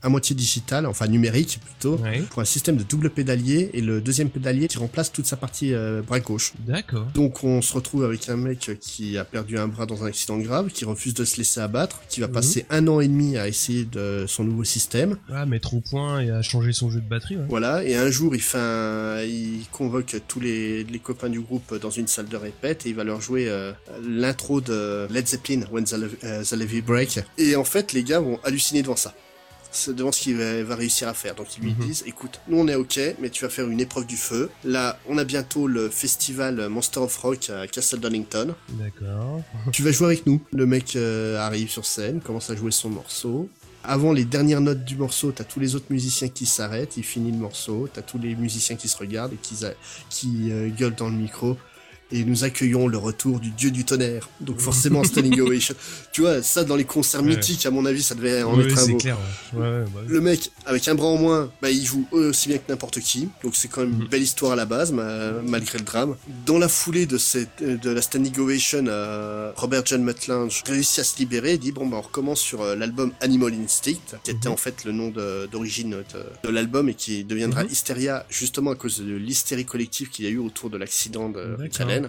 [0.02, 4.30] à moitié digital, enfin numérique plutôt, pour un système de double pédalier et le deuxième
[4.30, 6.54] pédalier qui remplace toute sa partie euh, bras gauche.
[6.60, 7.08] D'accord.
[7.14, 10.38] Donc on se retrouve avec un mec qui a perdu un bras dans un accident
[10.38, 12.34] grave, qui refuse de se laisser abattre, qui va mhm.
[12.34, 15.18] passer un an et demi à essayer de son nouveau système.
[15.32, 17.38] Ah, mettre au point et à changer son jeu de batterie.
[17.50, 19.22] Voilà, et un jour il fait un...
[19.22, 22.96] il convoque tous les, les copains du groupe dans une salle de répète et il
[22.96, 23.72] va leur jouer euh,
[24.04, 27.20] l'intro de Led Zeppelin, When the, uh, the Levy Break.
[27.38, 29.14] Et en fait les gars vont halluciner devant ça
[29.88, 31.36] devant ce qu'il va, réussir à faire.
[31.36, 31.86] Donc ils lui mhm.
[31.86, 34.50] disent, écoute, nous on est ok, mais tu vas faire une épreuve du feu.
[34.64, 38.56] Là, on a bientôt le festival Monster of Rock à Castle Donington.
[38.70, 39.42] D'accord.
[39.72, 40.42] tu vas jouer avec nous.
[40.52, 43.50] Le mec euh, arrive sur scène, commence à jouer son morceau.
[43.84, 47.32] Avant les dernières notes du morceau, t'as tous les autres musiciens qui s'arrêtent, il finit
[47.32, 49.56] le morceau, t'as tous les musiciens qui se regardent et qui,
[50.10, 51.58] qui euh, gueulent dans le micro
[52.12, 54.30] et nous accueillons le retour du dieu du tonnerre.
[54.40, 55.76] Donc forcément standing ovation.
[56.12, 58.88] Tu vois, ça dans les concerts mythiques, à mon avis, ça devait en être un
[58.88, 58.98] beau.
[58.98, 59.18] Clair,
[59.54, 63.00] bah le mec avec un bras en moins, bah il joue aussi bien que n'importe
[63.00, 63.30] qui.
[63.44, 64.10] Donc c'est quand même une mm.
[64.10, 66.16] belle histoire à la base, malgré le drame.
[66.46, 71.04] Dans la foulée de cette de la standing ovation, euh, Robert John Mutlange réussit à
[71.04, 74.50] se libérer et dit bon bah on recommence sur euh, l'album Animal Instinct, qui était
[74.50, 74.52] mm-hmm.
[74.52, 75.10] en fait le nom
[75.52, 76.04] d'origine
[76.44, 77.72] de, l'album et qui deviendra mm-hmm.
[77.72, 81.58] Hysteria justement à cause de l'hystérie collective qu'il y a eu autour de l'accident de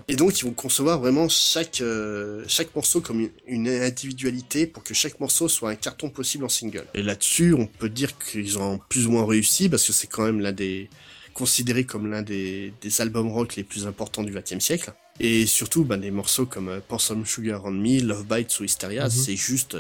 [0.09, 4.95] Et donc ils vont concevoir vraiment chaque euh, chaque morceau comme une, individualité pour que
[4.95, 6.87] chaque morceau soit un carton possible en single.
[6.95, 10.25] Et là-dessus, on peut dire qu'ils ont plus ou moins réussi parce que c'est quand
[10.25, 10.89] même l'un des
[11.35, 14.93] considéré comme l'un des, des albums rock les plus importants du XXe siècle.
[15.21, 18.65] Et surtout, bah, des morceaux comme euh, Pour Some Sugar on Me, Love Bites ou
[18.65, 19.11] Hysteria, mhm.
[19.11, 19.77] c'est juste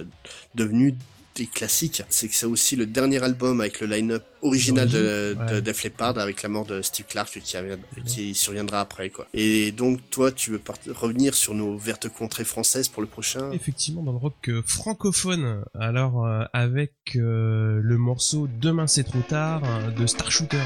[0.54, 0.94] devenu
[1.34, 2.02] des classiques.
[2.08, 6.18] C'est que c'est aussi le dernier album avec le line-up original de, de Def Leppard
[6.18, 7.56] avec la mort de Steve Clark qui,
[8.04, 9.26] qui surviendra après quoi.
[9.34, 10.60] Et donc toi tu veux
[10.94, 13.50] revenir sur nos vertes contrées françaises pour le prochain?
[13.52, 15.64] Effectivement dans le rock euh, francophone.
[15.78, 19.62] Alors euh, avec euh, le morceau Demain c'est trop tard
[19.96, 20.58] de Star Shooter.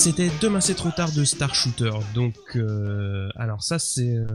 [0.00, 1.90] C'était Demain c'est trop tard de Star Shooter.
[2.14, 4.26] Donc, euh, alors ça c'est euh,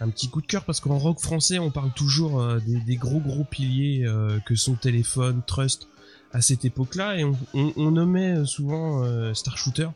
[0.00, 3.20] un petit coup de cœur parce qu'en rock français on parle toujours euh, des, gros
[3.20, 4.04] gros piliers
[4.44, 5.86] que sont Téléphone, Trust
[6.32, 9.86] à cette époque-là et on, on, on nommait souvent Star Shooter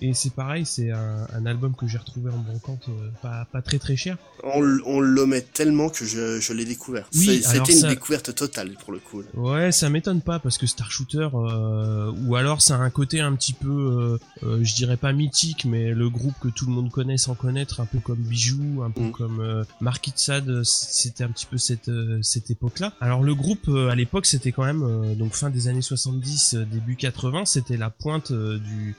[0.00, 3.62] et c'est pareil, c'est un, un, album que j'ai retrouvé en brocante euh, pas, pas
[3.62, 4.16] très très cher.
[4.44, 5.00] On, on
[5.52, 7.08] tellement que je, je l'ai découvert.
[7.14, 9.22] Oui, C'était une découverte totale pour le coup.
[9.34, 13.20] Ouais, ça m'étonne pas parce que Star Shooter, euh, ou alors ça a un côté
[13.20, 16.72] un petit peu, euh, euh, je dirais pas mythique, mais le groupe que tout le
[16.72, 19.12] monde connaît sans connaître, un peu comme Bijou, un peu mm.
[19.12, 19.64] comme euh,
[20.14, 21.90] Sad, c'était un petit peu cette,
[22.22, 22.92] cette époque-là.
[23.00, 27.44] Alors le groupe à l'époque c'était quand même, donc fin des années 70, début 80,
[27.44, 28.94] c'était la pointe du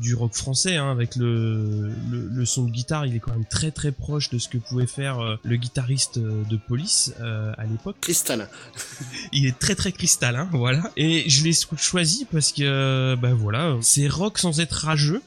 [0.00, 3.70] du rock français, hein, avec le, le, son de guitare, il est quand même très
[3.70, 7.64] très proche de ce que pouvait faire euh, le guitariste euh, de Police euh, à
[7.66, 7.96] l'époque.
[8.00, 8.48] Cristallin.
[9.32, 10.90] il est très très cristallin, voilà.
[10.96, 15.22] Et je l'ai choisi parce que, bah voilà, c'est rock sans être rageux.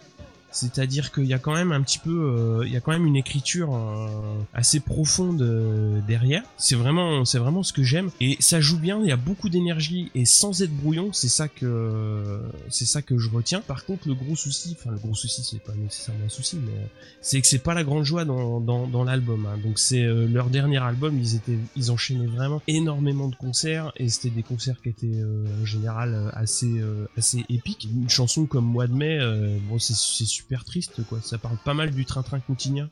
[0.54, 3.08] C'est-à-dire qu'il y a quand même un petit peu, euh, il y a quand même
[3.08, 4.08] une écriture euh,
[4.54, 6.44] assez profonde euh, derrière.
[6.58, 9.00] C'est vraiment, c'est vraiment ce que j'aime et ça joue bien.
[9.02, 12.40] Il y a beaucoup d'énergie et sans être brouillon, c'est ça que,
[12.70, 13.62] c'est ça que je retiens.
[13.62, 16.88] Par contre, le gros souci, enfin le gros souci, c'est pas nécessairement un souci, mais
[17.22, 19.48] c'est que c'est pas la grande joie dans dans, dans l'album.
[19.48, 19.58] Hein.
[19.64, 24.30] Donc c'est leur dernier album, ils étaient, ils enchaînaient vraiment énormément de concerts et c'était
[24.30, 25.24] des concerts qui étaient
[25.62, 26.82] en général assez
[27.18, 27.88] assez épiques.
[27.92, 29.20] Une chanson comme Mois de mai,
[29.68, 31.20] bon c'est c'est super triste, quoi.
[31.24, 32.90] Ça parle pas mal du train-train quotidien.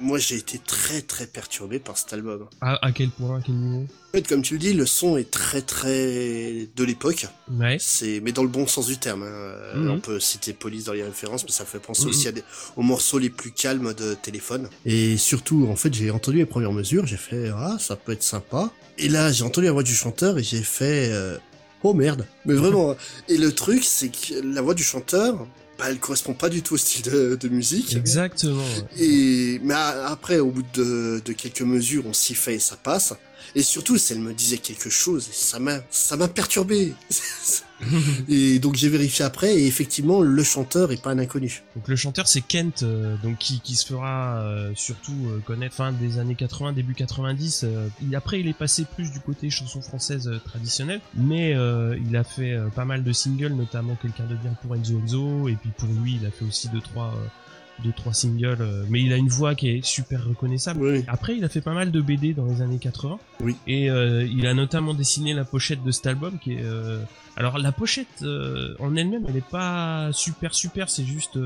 [0.00, 2.46] Moi, j'ai été très très perturbé par cet album.
[2.60, 3.82] À, quel point, à quel niveau?
[3.82, 7.26] En fait, comme tu le dis, le son est très très de l'époque.
[7.50, 7.76] Ouais.
[7.78, 9.24] C'est, mais dans le bon sens du terme.
[9.24, 9.78] Hein.
[9.78, 9.90] Mhm.
[9.90, 12.10] On peut citer Police dans les références, mais ça fait penser mhm.
[12.10, 12.42] aussi à des...
[12.76, 14.68] aux morceaux les plus calmes de téléphone.
[14.86, 18.22] Et surtout, en fait, j'ai entendu les premières mesures, j'ai fait ah ça peut être
[18.22, 18.70] sympa.
[18.98, 21.36] Et là, j'ai entendu la voix du chanteur et j'ai fait euh,
[21.82, 22.26] oh merde.
[22.46, 22.92] Mais vraiment.
[22.92, 22.96] Hein.
[23.28, 25.46] et le truc, c'est que la voix du chanteur,
[25.78, 27.94] bah, elle correspond pas du tout au style de, musique.
[27.96, 28.64] Exactement.
[28.98, 33.14] Et mais après, au bout de, de quelques mesures, on s'y fait et ça passe.
[33.56, 36.92] Et surtout, si elle me disait quelque chose, ça m'a, ça m'a perturbé.
[38.28, 41.62] et donc j'ai vérifié après et effectivement le chanteur est pas un inconnu.
[41.74, 45.74] Donc le chanteur c'est Kent euh, donc qui, qui se fera euh, surtout euh, connaître
[45.74, 47.66] fin des années 80 début 90
[48.02, 52.58] il, après il est passé plus du côté chanson française traditionnelle mais il a fait
[52.74, 56.18] pas mal de singles notamment quelqu'un de bien pour Enzo Enzo et puis pour lui
[56.20, 57.14] il a fait aussi deux trois
[57.84, 61.02] deux trois singles euh, mais il a une voix qui est super reconnaissable.
[61.08, 63.56] Après il a fait pas mal de BD dans les années 80 oui.
[63.66, 67.00] Et euh, il a notamment dessiné la pochette de cet album qui est euh,
[67.36, 68.24] alors la pochette
[68.78, 70.88] en elle-même elle est pas super super.
[70.88, 71.38] C'est juste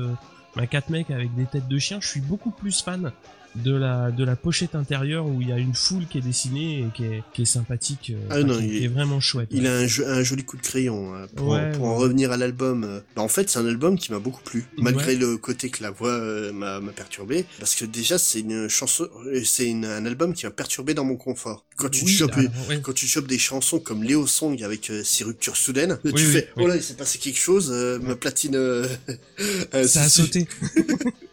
[0.55, 3.11] un quatre mecs avec des têtes de chiens je suis beaucoup plus fan
[3.55, 6.79] de la de la pochette intérieure où il y a une foule qui est dessinée
[6.79, 9.67] et qui est, qui est sympathique euh, ah non, qui, il est, vraiment chouette il
[9.67, 12.99] a un, un, joli coup de crayon hein, pour, pour en revenir à l'album euh,
[13.15, 15.91] bah, en fait c'est un album qui m'a beaucoup plu malgré le côté que la
[15.91, 19.07] voix euh, m'a perturbé parce que déjà c'est une chanson
[19.43, 21.65] c'est un album qui m'a perturbé dans mon confort.
[21.75, 22.35] Quand tu chopes
[22.83, 26.67] quand tu chopes des chansons comme Léo Song avec ses ruptures soudaines tu fais oh
[26.67, 28.57] là il s'est passé quelque chose ma platine
[29.71, 30.47] ça a sauté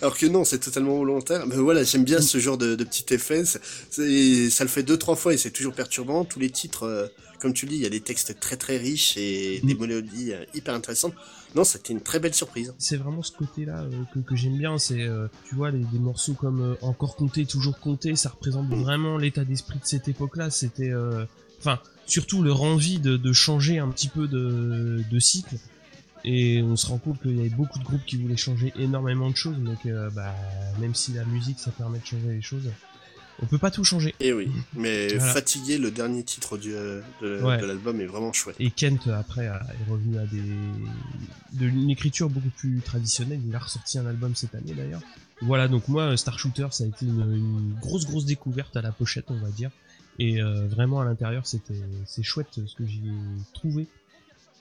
[0.00, 1.46] Alors que non, c'est totalement volontaire.
[1.46, 3.44] Mais voilà, j'aime bien ce genre de, de petit effet.
[3.44, 3.58] ça
[3.98, 6.24] le fait deux, trois fois et c'est toujours perturbant.
[6.24, 7.06] Tous les titres, euh,
[7.40, 9.80] comme tu le dis, il y a des textes très très riches et des mm.
[9.80, 11.14] mélodies euh, hyper intéressantes.
[11.54, 12.74] Non, c'était une très belle surprise.
[12.78, 14.78] C'est vraiment ce côté-là euh, que, j'aime bien.
[14.78, 15.06] C'est,
[15.48, 18.82] tu vois, les, des morceaux comme Encore compter, toujours compter, ça représente mm.
[18.82, 20.50] vraiment l'état d'esprit de cette époque-là.
[20.50, 20.92] C'était,
[21.60, 25.56] enfin, surtout leur envie de, de, changer un petit peu de, de cycle
[26.24, 29.30] et on se rend compte qu'il y avait beaucoup de groupes qui voulaient changer énormément
[29.30, 30.34] de choses, donc bah,
[30.80, 32.68] même si la musique ça permet de changer les choses,
[33.42, 34.14] on peut pas tout changer.
[34.20, 38.56] Et eh oui, mais Fatigué, le dernier titre du, euh, de, l'album est vraiment chouette.
[38.60, 40.42] Et Kent après est revenu à des
[41.52, 43.40] de une écriture beaucoup plus traditionnelle.
[43.46, 45.02] Il a ressorti un album cette année d'ailleurs.
[45.40, 49.26] Voilà, donc moi Star Shooter ça a été une, grosse grosse découverte à la pochette
[49.28, 49.70] on va dire.
[50.18, 51.74] Et euh, vraiment à l'intérieur c'était
[52.06, 53.86] c'est chouette ce que j'y ai trouvé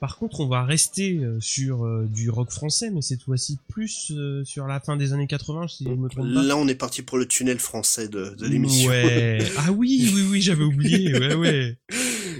[0.01, 4.11] par contre, on va rester euh, sur euh, du rock français, mais cette fois-ci plus
[4.11, 6.41] euh, sur la fin des années 80, si je me trompe pas.
[6.41, 8.89] Là, on est parti pour le tunnel français de, de l'émission.
[8.89, 9.37] Ouais.
[9.59, 11.13] ah oui, oui, oui, j'avais oublié.
[11.13, 11.77] Ouais, ouais.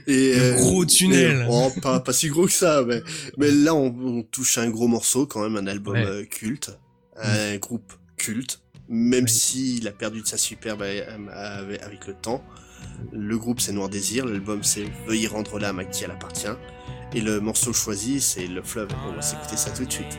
[0.08, 1.46] Et le gros tunnel.
[1.52, 3.04] oh, pas, pas si gros que ça, mais,
[3.38, 6.00] mais là, on, touche un gros morceau, quand même, un album
[6.32, 6.72] culte,
[7.16, 12.44] un groupe culte, même s'il a perdu de sa superbe avec le temps.
[13.14, 16.48] Le groupe c'est Noir Désir, l'album c'est Veuillez rendre l'âme à qui elle appartient.
[17.14, 18.90] Et le morceau choisi, c'est Le Fleuve.
[19.10, 20.18] On va s'écouter ça tout de suite.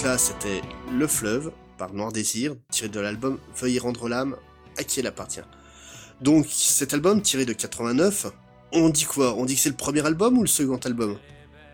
[0.00, 4.34] Donc là, c'était Le Fleuve par Noir Désir, tiré de l'album Veuillez rendre l'âme
[4.78, 5.42] à qui elle appartient.
[6.22, 8.28] Donc cet album tiré de 89,
[8.72, 9.34] on dit quoi?
[9.36, 11.18] On dit que c'est le premier album ou le second album?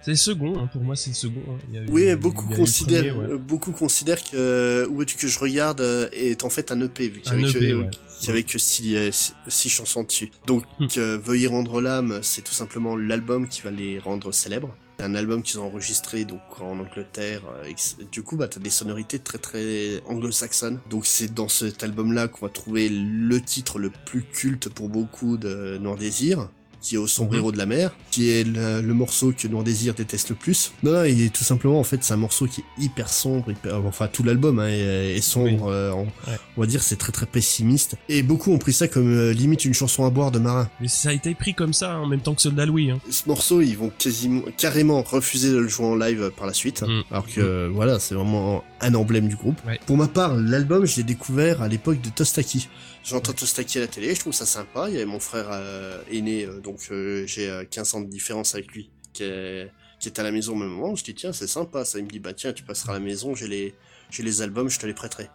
[0.03, 1.41] C'est le second, hein, pour moi c'est le second.
[1.49, 1.85] Hein.
[1.89, 7.09] oui, beaucoup, considèrent, beaucoup considèrent que Où que je regarde est en fait un EP,
[7.09, 9.35] vu qu'il n'y avait, que 6
[9.69, 10.33] chansons dessus.
[10.49, 10.89] Donc hum.
[10.97, 14.77] Veuillez rendre l'âme, c'est tout simplement l'album qui va les rendre célèbres.
[14.99, 17.43] Un album qu'ils ont enregistré donc en Angleterre.
[17.65, 17.73] Euh,
[18.11, 20.81] du coup, bah, t'as des sonorités très très anglo-saxonnes.
[20.89, 25.37] Donc c'est dans cet album-là qu'on va trouver le titre le plus culte pour beaucoup
[25.37, 26.49] de Noir Désir
[26.87, 27.53] qui est au sombrero mhm.
[27.53, 30.73] de la mer, qui est le, morceau que Noir Désir déteste le plus.
[30.85, 33.53] Non, non, il est tout simplement en fait c'est un morceau qui est hyper sombre,
[33.85, 35.67] enfin tout l'album hein, est, sombre.
[35.67, 37.97] Euh, on, va dire c'est très très pessimiste.
[38.09, 40.69] Et beaucoup ont pris ça comme euh, limite une chanson à boire de marin.
[40.81, 42.93] Mais ça a été pris comme ça hein, en même temps que Soldat Louis.
[42.93, 43.01] Hein.
[43.11, 46.83] Ce morceau, ils vont quasiment carrément refuser de le jouer en live par la suite,
[46.83, 47.03] mm.
[47.11, 49.61] alors que voilà c'est vraiment un emblème du groupe.
[49.87, 52.69] Pour ma part, l'album je l'ai découvert à l'époque de Tostaki.
[53.07, 54.87] J'entends Tostaki à la télé, je trouve ça sympa.
[54.89, 58.57] Il y avait mon frère euh, aîné, euh, donc euh, j'ai 15 ans de différence
[58.57, 60.97] avec lui, qui est, qui est à la maison au même moment.
[60.97, 62.01] Je dis tiens, c'est sympa ça.
[62.01, 63.75] Il me dit bah tiens, tu passeras à la maison, j'ai les,
[64.11, 65.29] j'ai les albums, je te les prêterai.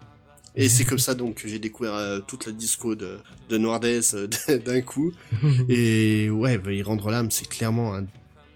[0.53, 4.01] Et c'est comme ça donc que j'ai découvert toute la disco de, de Noirdes
[4.65, 5.13] d'un coup.
[5.69, 8.01] Et ouais, bah, y rendre l'âme, c'est clairement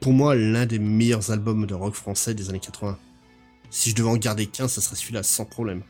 [0.02, 3.00] pour moi l'un des meilleurs albums de rock français des années 80.
[3.70, 5.84] Si je devais en garder qu'un, ça serait celui-là sans problème.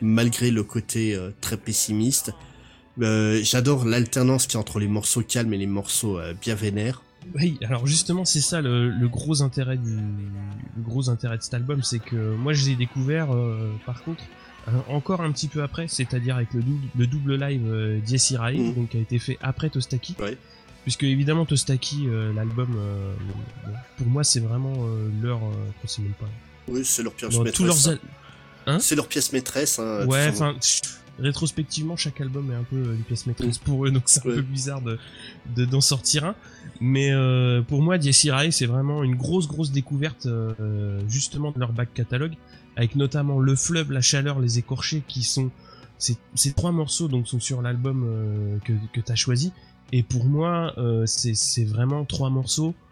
[0.00, 2.32] Malgré le côté très pessimiste,
[3.02, 7.02] euh, j'adore l'alternance qui est entre les morceaux calmes et les morceaux euh, bien vénères.
[7.34, 9.98] Oui, alors justement c'est ça le, gros intérêt du
[10.78, 14.24] gros intérêt de cet album, c'est que moi je l'ai découvert euh, par contre
[14.88, 18.00] encore un petit peu après, c'est-à-dire avec le double, le double live euh,
[18.32, 18.74] Rai, mm.
[18.74, 20.14] donc qui a été fait après Tostaki.
[20.84, 22.78] Puisque évidemment Tostaki, l'album,
[23.98, 24.86] pour moi c'est vraiment
[25.22, 25.40] leur,
[25.84, 26.28] c'est même pas.
[26.66, 27.90] Oui, c'est leur maîtresse.
[28.68, 29.78] Hein c'est leur pièce maîtresse.
[29.78, 30.54] Hein, ouais, enfin
[31.18, 34.42] rétrospectivement, chaque album est un peu une pièce maîtresse pour eux, donc c'est un peu
[34.42, 34.98] bizarre de
[35.64, 36.34] d'en sortir un.
[36.80, 41.58] Mais euh, pour moi, Jesse Rai, c'est vraiment une grosse grosse découverte euh, justement de
[41.58, 42.34] leur back catalogue,
[42.76, 45.50] avec notamment Le Fleuve, La Chaleur, Les Écorchés, qui sont
[45.98, 49.52] ces, ces trois morceaux donc sont sur l'album euh, que que t'as choisi.
[49.92, 52.87] Et pour moi, euh, c'est vraiment trois morceaux euh,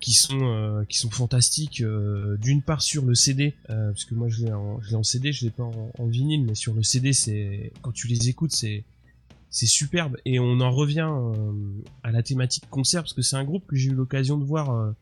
[0.00, 4.28] qui sont euh, qui sont fantastiques euh, d'une part sur le CD parce que moi
[4.28, 7.72] je l'ai en, en CD je l'ai pas en, vinyle mais sur le CD c'est
[7.82, 8.84] quand tu les écoutes c'est
[9.54, 10.16] c'est superbe.
[10.24, 11.10] Et on en revient
[12.02, 14.94] à la thématique concert parce que c'est un groupe que j'ai eu l'occasion de voir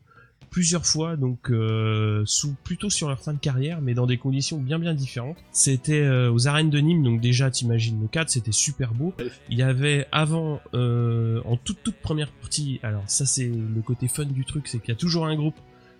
[0.49, 4.57] plusieurs fois, donc euh, sous plutôt sur leur fin de carrière, mais dans des conditions
[4.57, 5.37] bien bien différentes.
[5.51, 9.13] C'était euh, aux arènes de Nîmes, donc déjà t'imagines le cadre, c'était super beau.
[9.49, 14.07] Il y avait avant, euh, en toute toute première partie, alors ça c'est le côté
[14.07, 15.55] fun du truc, c'est qu'il y a toujours un groupe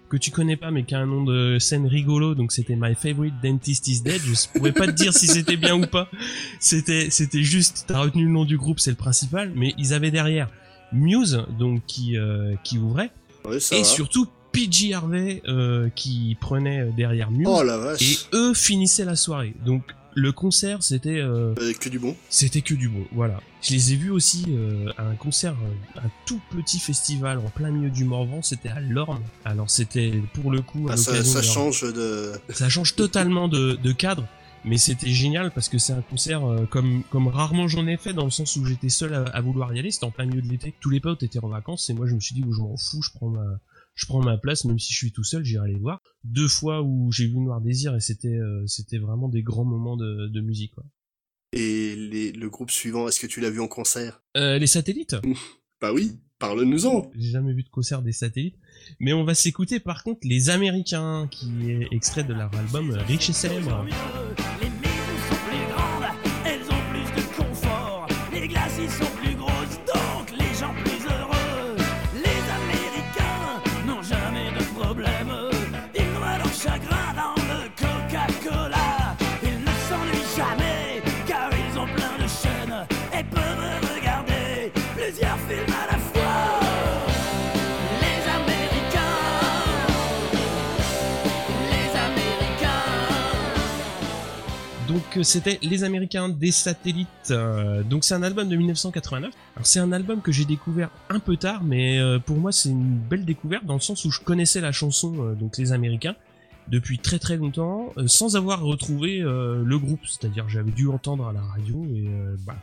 [0.10, 2.96] que tu connais pas mais qui a un nom de scène rigolo donc c'était My
[2.96, 6.10] Favorite Dentist is Dead je pourrais pas te dire si c'était bien ou pas
[6.60, 10.12] c'était c'était juste t'as retenu le nom du groupe c'est le principal mais ils avaient
[10.12, 10.50] derrière
[10.92, 12.18] Muse donc qui
[12.66, 13.12] qui ouvrait
[13.72, 18.02] et surtout PG Harvey euh, qui prenait euh, derrière Muse oh, la vache.
[18.02, 19.54] et eux finissaient la soirée.
[19.66, 22.16] Donc le concert c'était euh, que du bon.
[22.30, 23.40] C'était que du bon, voilà.
[23.62, 25.56] Je les ai vus aussi euh, à un concert,
[25.96, 29.24] un tout petit festival en plein milieu du Morvan, c'était à Lorme.
[29.46, 33.92] Alors c'était pour le coup ah, ça, ça change de ça change totalement de, de
[33.92, 34.28] cadre
[34.64, 38.26] mais c'était génial parce que c'est un concert comme comme rarement j'en ai fait dans
[38.26, 40.48] le sens où j'étais seul à, à vouloir y aller c'était en plein milieu de
[40.48, 42.78] l'été tous les potes étaient en vacances et moi je me suis dit je m'en
[42.78, 43.60] fous je prends ma
[43.94, 46.00] je prends ma place, même si je suis tout seul, j'irai les voir.
[46.24, 49.98] Deux fois où j'ai vu Noir Désir et c'était euh, c'était vraiment des grands moments
[49.98, 50.74] de, de musique.
[50.74, 50.86] Quoi.
[51.52, 54.24] Et les, le groupe suivant, est-ce que tu l'as vu en concert?
[54.38, 55.18] Euh, Les satellites
[55.82, 58.56] Bah oui, parle-nous-en J'ai jamais vu de concert des satellites,
[59.02, 63.30] mais on va s'écouter par contre Les Américains, qui est extrait de leur album Riche
[63.30, 63.86] et célèbre.
[95.24, 97.08] C'était Les Américains des satellites.
[97.32, 99.34] Euh, donc c'est un album de 1989.
[99.56, 102.70] Alors c'est un album que j'ai découvert un peu tard, mais euh, pour moi c'est
[102.70, 106.16] une belle découverte dans le sens où je connaissais la chanson euh, donc Les Américains
[106.68, 110.02] depuis très très longtemps sans avoir retrouvé le groupe.
[110.06, 112.08] C'est-à-dire j'avais dû entendre à la radio et
[112.46, 112.56] bah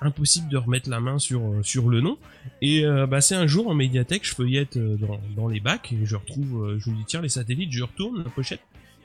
[0.00, 2.16] impossible de remettre la main sur sur le nom.
[2.62, 6.16] Et bah c'est un jour en médiathèque, je feuillette dans, dans les bacs et je
[6.16, 8.60] retrouve, je me dis tiens les satellites, je retourne la pochette.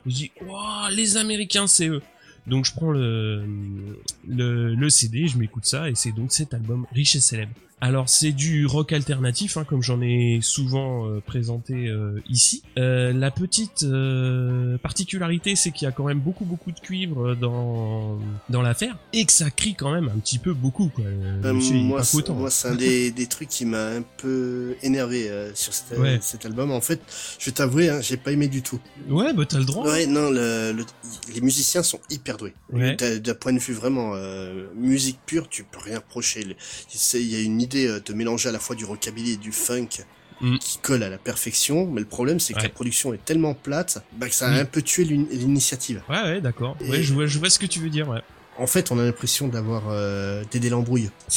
[0.06, 2.02] Je dis, waouh, les Américains, c'est eux.
[2.48, 3.44] Donc je prends le,
[4.28, 7.54] le, CD, je m'écoute ça, et c'est donc cet album riche et célèbre.
[7.82, 12.64] Alors c'est du rock alternatif, hein, comme j'en ai souvent euh, présenté euh, ici.
[12.80, 13.86] Euh, la petite
[14.82, 18.18] particularité, c'est qu'il y a quand même beaucoup beaucoup de cuivre dans
[18.50, 20.88] dans l'affaire et que ça crie quand même un petit peu beaucoup.
[20.88, 21.04] Quoi.
[21.52, 26.72] moi, moi c'est un des, des trucs qui m'a un peu énervé sur cet, album.
[26.72, 27.02] En fait,
[27.40, 28.80] je vais t'avouer, hein, j'ai pas aimé du tout.
[29.10, 29.86] Ouais, bah t'as le droit.
[29.86, 30.76] Ouais, non, le,
[31.34, 32.54] les musiciens sont hyper doués.
[32.72, 34.14] D'un point de vue vraiment
[34.76, 36.46] musique pure, tu peux rien reprocher.
[37.14, 39.52] Il y a une idée euh, de mélanger à la fois du rockabilly et du
[39.52, 39.90] funk
[40.42, 40.58] mm.
[40.60, 44.04] qui colle à la perfection, mais le problème c'est que la production est tellement plate
[44.14, 44.60] bah, que ça a mm.
[44.60, 46.02] un peu tué l'initiative.
[46.10, 46.78] Ouais, ouais, d'accord.
[46.88, 48.22] Ouais, je vois, je vois ce que tu veux dire, ouais.
[48.58, 51.10] En fait, on a l'impression d'avoir euh, Dédé l'embrouille.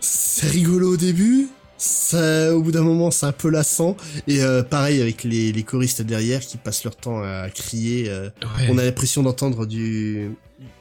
[0.00, 1.48] C'est rigolo au début,
[1.78, 3.96] ça, au bout d'un moment, c'est un peu lassant.
[4.26, 8.08] Et euh, pareil avec les, les choristes derrière qui passent leur temps à crier.
[8.08, 8.30] Euh,
[8.68, 10.30] on a l'impression d'entendre du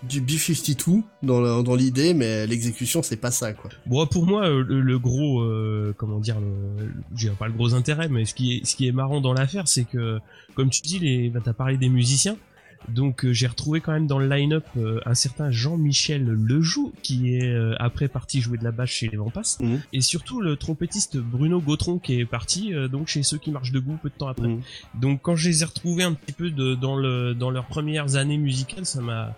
[0.03, 3.69] du B-52 dans, dans l'idée, mais l'exécution, c'est pas ça, quoi.
[3.85, 8.07] Bon, pour moi, euh, le, gros, euh, comment dire, le, j'ai pas le gros intérêt,
[8.07, 10.19] mais ce qui est, ce qui est marrant dans l'affaire, c'est que,
[10.53, 12.37] comme tu dis, les, bah, t'as parlé des musiciens.
[12.87, 14.63] Donc euh, j'ai retrouvé quand même dans le line-up
[15.07, 19.57] un certain Jean-Michel Lejoux qui est après parti jouer de la basse chez les Vampas
[19.59, 19.81] mhm.
[19.91, 23.97] et surtout le trompettiste Bruno Gautron qui est parti donc chez ceux qui marchent debout
[24.03, 24.49] peu de temps après.
[24.49, 24.61] Mhm.
[25.01, 28.17] Donc quand je les ai retrouvés un petit peu de, dans le dans leurs premières
[28.17, 29.35] années musicales, ça m'a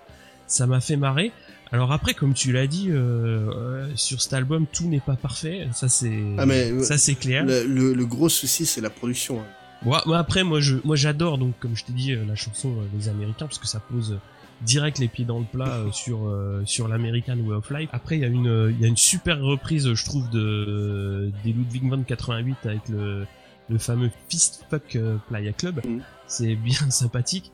[0.48, 1.32] ça m'a fait marrer.
[1.72, 5.68] Alors après, comme tu l'as dit, euh, euh, sur cet album, tout n'est pas parfait.
[5.74, 6.46] Ça c'est, ah,
[6.82, 7.46] ça c'est clair.
[7.46, 9.42] Le, gros souci, c'est la production.
[9.42, 9.46] Hein.
[9.84, 13.10] Moi, après, moi, je, moi, j'adore donc, comme je t'ai dit, euh, la chanson des
[13.10, 14.18] Américains parce que ça pose
[14.62, 16.36] direct les pieds dans le plat sur
[16.66, 17.90] sur l'American Way of Life.
[17.94, 21.54] Après, il y a une, il y a une super reprise, je trouve, de des
[21.54, 23.28] Ludwig van 88 avec le
[23.70, 25.82] le fameux Fist Fuck Playa Club.
[25.86, 26.00] Mm.
[26.26, 27.52] C'est bien sympathique.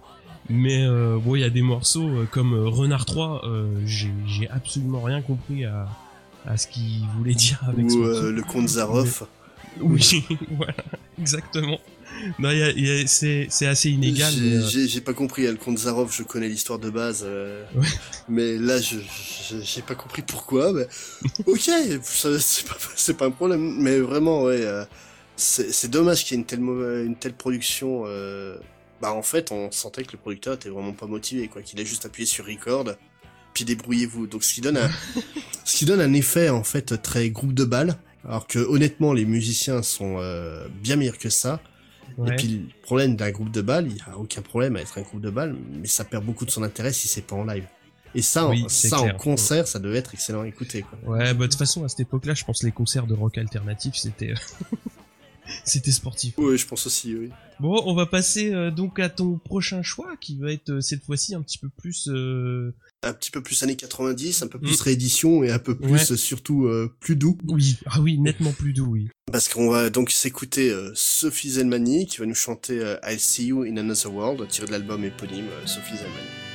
[0.50, 3.44] Mais euh, bon, il y a des morceaux euh, comme euh, Renard 3,
[3.86, 5.88] j'ai absolument rien compris à,
[6.46, 9.24] à ce qu'il voulait dire avec Ou le comte Zaroff.
[9.80, 10.76] Oui, voilà,
[11.20, 11.80] exactement.
[12.40, 12.50] Non,
[13.08, 14.34] c'est assez inégal.
[14.34, 15.48] J'ai pas compris.
[15.48, 17.26] Le comte Zaroff, je connais l'histoire de base,
[18.28, 18.98] mais là, je
[19.62, 20.74] j'ai pas compris pourquoi.
[20.74, 20.88] Mais...
[21.48, 21.70] ok,
[22.04, 24.64] c'est pas, pas un problème, mais vraiment, ouais.
[25.38, 28.06] c'est dommage qu'il y ait une telle une telle production
[29.04, 31.84] bah en fait on sentait que le producteur était vraiment pas motivé quoi, qu'il a
[31.84, 32.86] juste appuyé sur record
[33.54, 34.28] puis débrouillez-vous.
[34.28, 34.90] Donc ce qui donne un
[35.66, 39.26] ce qui donne un effet en fait très groupe de balles alors que honnêtement les
[39.26, 41.60] musiciens sont euh, bien meilleurs que ça.
[42.26, 45.00] Et puis le problème d'un groupe de balles, il y a aucun problème à être
[45.00, 47.44] un groupe de balles, mais ça perd beaucoup de son intérêt si c'est pas en
[47.44, 47.66] live.
[48.14, 50.84] Et ça, en, ça en concert, ça devait être excellent à écouter.
[50.84, 51.18] Quoi.
[51.18, 53.40] Ouais, bah de toute façon à cette époque-là, je pense que les concerts de rock
[53.40, 54.36] alternatif, c'était
[55.66, 56.34] C'était sportif.
[56.38, 57.30] Oui, je pense aussi, oui.
[57.60, 61.04] Bon, on va passer euh, donc à ton prochain choix qui va être euh, cette
[61.04, 62.10] fois-ci un petit peu plus...
[62.10, 62.74] Euh,
[63.04, 64.84] un petit peu plus années 90, un peu plus mm.
[64.84, 66.70] réédition et un peu plus surtout
[67.02, 67.38] plus doux.
[67.50, 69.10] Oui, ah oui, nettement plus doux, oui.
[69.30, 73.76] Parce qu'on va donc s'écouter Sophie Zelmani qui va nous chanter I'll See You in
[73.76, 76.53] Another World, tiré de l'album éponyme Sophie Zelmani.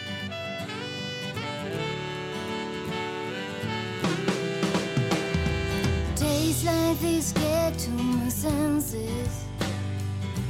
[6.94, 9.44] Get to my senses.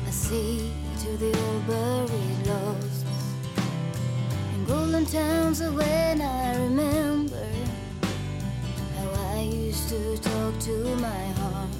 [0.06, 0.70] I see
[1.00, 3.06] to the old buried lost.
[4.54, 7.44] In golden towns of when I remember
[8.96, 11.70] how I used to talk to my heart.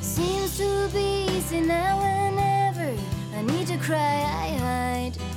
[0.00, 2.98] Seems to be easy now and whenever
[3.34, 5.35] I need to cry, I hide.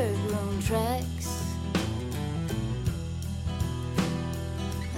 [0.00, 1.28] Overgrown tracks.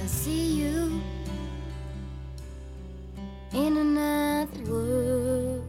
[0.03, 1.00] I see you
[3.53, 5.62] in another world.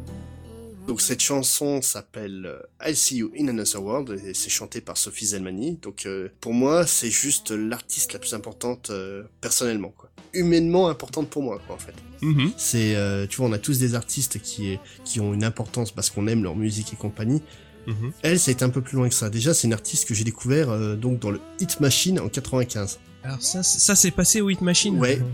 [0.87, 4.97] Donc cette chanson s'appelle euh, I See You in Another World et c'est chanté par
[4.97, 5.79] Sophie Zelmani.
[5.81, 10.09] Donc euh, pour moi c'est juste l'artiste la plus importante euh, personnellement quoi.
[10.33, 11.95] Humainement importante pour moi quoi en fait.
[12.21, 12.51] Mm-hmm.
[12.57, 16.27] C'est tu vois on a tous des artistes qui qui ont une importance parce qu'on
[16.27, 17.41] aime leur musique et compagnie.
[17.87, 18.11] Mhm.
[18.21, 19.29] Elle, ça a été un peu plus loin que ça.
[19.29, 22.99] Déjà, c'est une artiste que j'ai découvert euh, donc dans le Hit Machine en 95.
[23.23, 24.97] Alors ça, ça c'est passé au Hit Machine?
[24.99, 25.21] Ouais.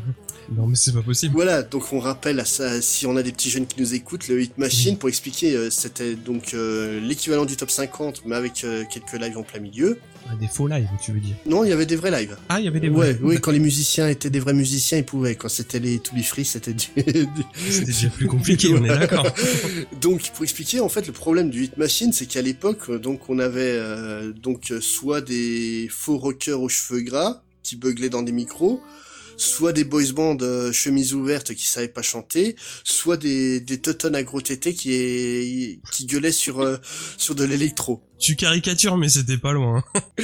[0.55, 1.33] non mais c'est pas possible.
[1.33, 4.27] Voilà, donc on rappelle à ça, si on a des petits jeunes qui nous écoutent,
[4.27, 8.65] le Hit Machine, pour expliquer, euh, c'était donc euh, l'équivalent du top 50, mais avec
[8.89, 9.97] quelques lives en plein milieu.
[10.27, 12.37] Ah, des faux lives, tu veux dire Non, il y avait des vrais lives.
[12.49, 13.13] Ah, il y avait des vrais.
[13.13, 15.35] Ouais, oui, quand les musiciens étaient des vrais musiciens, ils pouvaient.
[15.35, 16.87] Quand c'était les To Be Free, c'était du...
[17.69, 19.27] C'était déjà plus compliqué, on est d'accord.
[20.01, 23.39] donc, pour expliquer, en fait, le problème du Hit Machine, c'est qu'à l'époque, donc, on
[23.39, 23.79] avait
[24.33, 28.81] donc soit des faux rockers aux cheveux gras qui beuglaient dans des micros,
[29.39, 34.15] soit des boys bands euh, chemises ouvertes qui savaient pas chanter, soit des des teutones
[34.15, 36.77] agro tétés qui qui gueulaient sur euh,
[37.17, 38.03] sur de l'électro.
[38.19, 39.81] Tu caricatures, mais c'était pas loin.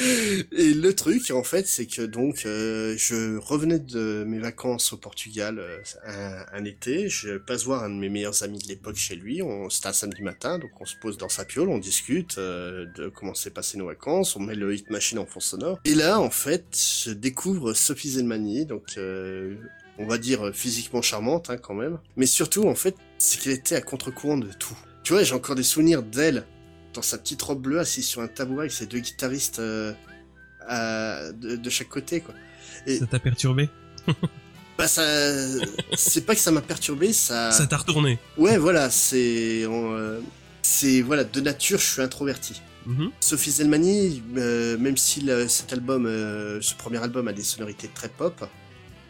[0.51, 4.97] et le truc, en fait, c'est que donc euh, je revenais de mes vacances au
[4.97, 7.07] Portugal euh, un, été.
[7.07, 9.41] Je passe voir un de mes meilleurs amis de l'époque chez lui.
[9.69, 13.07] C'était un samedi matin, donc on se pose dans sa piole, on discute euh, de
[13.07, 14.35] comment s'est passé nos vacances.
[14.35, 15.79] On met le hit machine en fond sonore.
[15.85, 18.99] Et là, en fait, je découvre Sophie Zelmani, donc
[19.97, 21.97] on va dire physiquement charmante hein, quand même.
[22.17, 24.77] Mais surtout, en fait, c'est qu'elle était à contre-courant de tout.
[25.03, 26.45] Tu vois, j'ai encore des souvenirs d'elle
[26.95, 31.69] dans sa petite robe bleue, assise sur un tabouret avec ses deux guitaristes euh, de,
[31.69, 32.33] chaque côté, quoi.
[32.87, 33.69] Et, ça t'a perturbé?
[34.77, 35.03] Bah ça,
[35.95, 37.49] c'est pas que ça m'a perturbé, ça.
[37.51, 38.19] Ça t'a retourné.
[38.37, 40.19] Ouais, voilà, c'est, euh,
[40.61, 42.61] c'est voilà, de nature, je suis introverti.
[42.85, 43.09] Mm-hmm.
[43.21, 46.03] Sophie Zelmani, euh, même si cet album,
[46.61, 48.45] ce premier album a des sonorités très pop,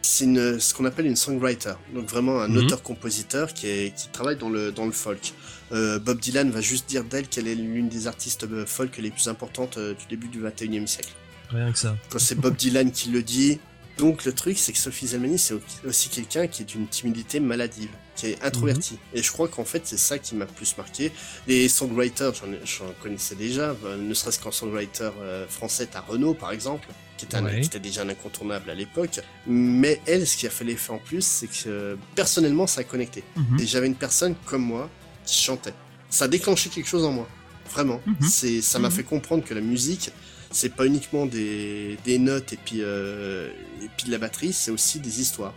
[0.06, 2.58] c'est ce qu'on appelle une songwriter, donc vraiment un mhm.
[2.58, 5.34] auteur-compositeur qui, qui travaille dans le, dans le folk.
[5.72, 9.28] Euh, Bob Dylan va juste dire d'elle qu'elle est l'une des artistes folk les plus
[9.28, 11.12] importantes euh, du début du 21e siècle.
[11.50, 11.96] Rien que ça.
[12.10, 13.58] Quand c'est Bob Dylan qui le dit.
[13.98, 15.54] Donc le truc, c'est que Sophie Zelmani, c'est
[15.86, 18.98] aussi quelqu'un qui est d'une timidité maladive, qui est introverti.
[19.14, 21.12] Et je crois qu'en fait, c'est ça qui m'a plus marqué.
[21.46, 25.10] Les songwriters, j'en connaissais déjà, ne serait-ce qu'en songwriter
[25.48, 29.20] français, à Renault par exemple qui était, déjà un incontournable à l'époque.
[29.46, 33.24] Mais elle, ce qui a fait l'effet en plus, c'est que personnellement, ça a connecté.
[33.36, 33.60] Mhm.
[33.60, 34.90] Et j'avais une personne comme moi
[35.24, 35.74] qui chantait.
[36.10, 37.28] Ça a déclenché quelque chose en moi.
[37.70, 38.00] Vraiment.
[38.06, 38.16] Mhm.
[38.28, 38.94] C'est, ça m'a mhm.
[38.94, 40.10] fait comprendre que la musique,
[40.50, 43.50] c'est pas uniquement des, des notes et puis, euh,
[43.82, 45.54] et puis de la batterie, c'est aussi des histoires.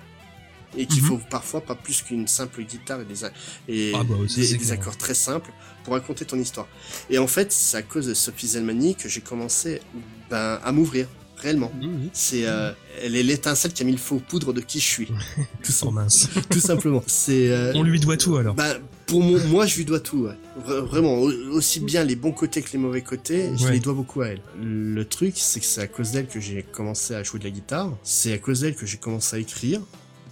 [0.78, 3.26] Et qu'il faut parfois pas plus qu'une simple guitare et des,
[3.68, 5.52] et ah bah des, accords très simples
[5.84, 6.68] pour raconter ton histoire.
[7.10, 9.82] Et en fait, c'est à cause de Sophie Zelmani que j'ai commencé
[10.30, 11.08] ben, à m'ouvrir
[11.42, 11.72] réellement.
[12.14, 15.08] C'est, euh, elle est l'étincelle qui a mis le faux poudre de qui je suis.
[15.64, 16.30] tout, ça, mince.
[16.50, 17.04] tout simplement.
[17.08, 17.50] C'est.
[17.50, 18.56] Euh, On lui doit tout alors.
[18.56, 20.28] Bah, pour moi, je lui dois tout.
[20.66, 24.28] Vraiment, aussi bien les bons côtés que les mauvais côtés, je les dois beaucoup à
[24.28, 24.42] elle.
[24.62, 27.50] Le truc, c'est que c'est à cause d'elle que j'ai commencé à jouer de la
[27.50, 27.92] guitare.
[28.04, 29.82] C'est à cause d'elle que j'ai commencé à écrire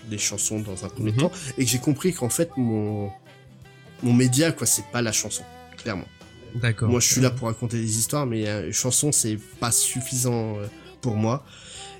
[0.07, 1.17] des chansons dans un premier mhm.
[1.17, 3.09] temps et que j'ai compris qu'en fait mon
[4.03, 5.43] mon média quoi, c'est pas la chanson,
[5.77, 6.05] clairement.
[6.55, 6.89] D'accord.
[6.89, 10.67] Moi, je suis là pour raconter des histoires, mais euh, chanson, c'est pas suffisant euh,
[11.01, 11.45] pour moi.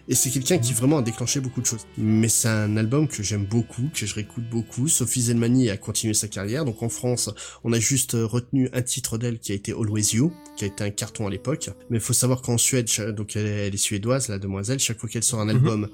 [0.09, 1.85] Et c'est quelqu'un qui vraiment a déclenché beaucoup de choses.
[1.97, 4.87] Mais c'est un album que j'aime beaucoup, que je réécoute beaucoup.
[4.87, 6.63] Sophie Zelmani a continué sa carrière.
[6.63, 7.29] Donc en France,
[7.65, 10.67] on a juste euh, retenu un titre d'elle qui a été Always You, qui a
[10.67, 11.69] été un carton à l'époque.
[11.89, 15.23] Mais il faut savoir qu'en Suède, donc elle est, suédoise, la demoiselle, chaque fois qu'elle
[15.23, 15.49] sort un mhm.
[15.49, 15.89] album,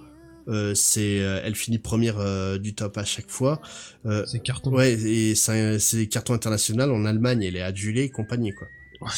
[0.76, 3.62] c'est euh, elle finit première du top à chaque fois.
[4.26, 4.72] c'est carton.
[4.72, 8.68] Ouais, et c'est des cartons internationaux en Allemagne, elle est adulée et compagnie quoi.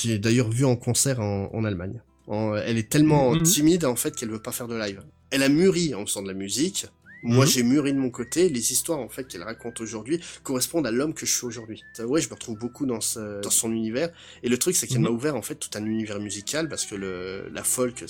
[0.01, 2.01] J'ai d'ailleurs vu en concert en, en Allemagne
[2.65, 3.43] elle est tellement mhm.
[3.43, 5.03] timide en fait qu'elle veut pas faire de live.
[5.31, 6.87] Elle a mûri en faisant de la musique,
[7.25, 7.51] moi, mhm.
[7.51, 8.49] j'ai mûri de mon côté.
[8.49, 11.83] Les histoires, en fait, qu'elle raconte aujourd'hui correspondent à l'homme que je suis aujourd'hui.
[11.99, 14.09] Ouais, je me retrouve beaucoup dans, ce, dans son univers.
[14.43, 15.15] Et le truc, c'est qu'elle m'a mhm.
[15.15, 18.03] ouvert, en fait, tout un univers musical parce que le, la folk,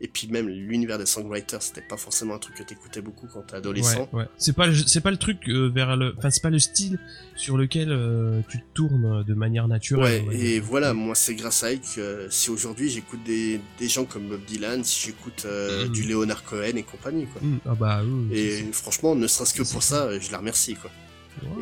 [0.00, 3.42] et puis même l'univers des songwriters, c'était pas forcément un truc que t'écoutais beaucoup quand
[3.42, 4.08] t'es adolescent.
[4.12, 4.26] Ouais, ouais.
[4.38, 6.98] C'est pas, c'est pas le truc euh, vers le, enfin, c'est pas le style
[7.36, 10.24] sur lequel euh, tu te tournes de manière naturelle.
[10.26, 14.04] Ouais, et voilà, moi, c'est grâce à elle que si aujourd'hui j'écoute des, des gens
[14.04, 15.92] comme Bob Dylan, si j'écoute euh, mhm.
[15.92, 17.40] du Leonard Cohen et compagnie, quoi.
[17.66, 18.02] Ah bah,
[18.32, 20.90] et franchement, ne serait-ce que pour ça, je la remercie, quoi.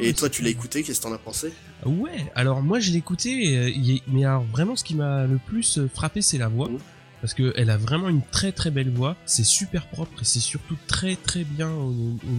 [0.00, 1.52] et toi, tu l'as écouté, qu'est-ce que t'en as pensé?
[1.86, 5.78] Ouais, alors moi je l'ai écouté, euh, mais alors vraiment ce qui m'a le plus
[5.78, 6.68] euh, frappé c'est la voix.
[6.68, 6.78] Mmh.
[7.20, 10.38] Parce que elle a vraiment une très très belle voix, c'est super propre et c'est
[10.38, 11.72] surtout très très bien,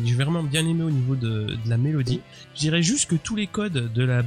[0.05, 2.17] j'ai vraiment bien aimé au niveau de, la mélodie.
[2.17, 2.55] Mmh.
[2.55, 4.23] Je dirais juste que tous les codes de la,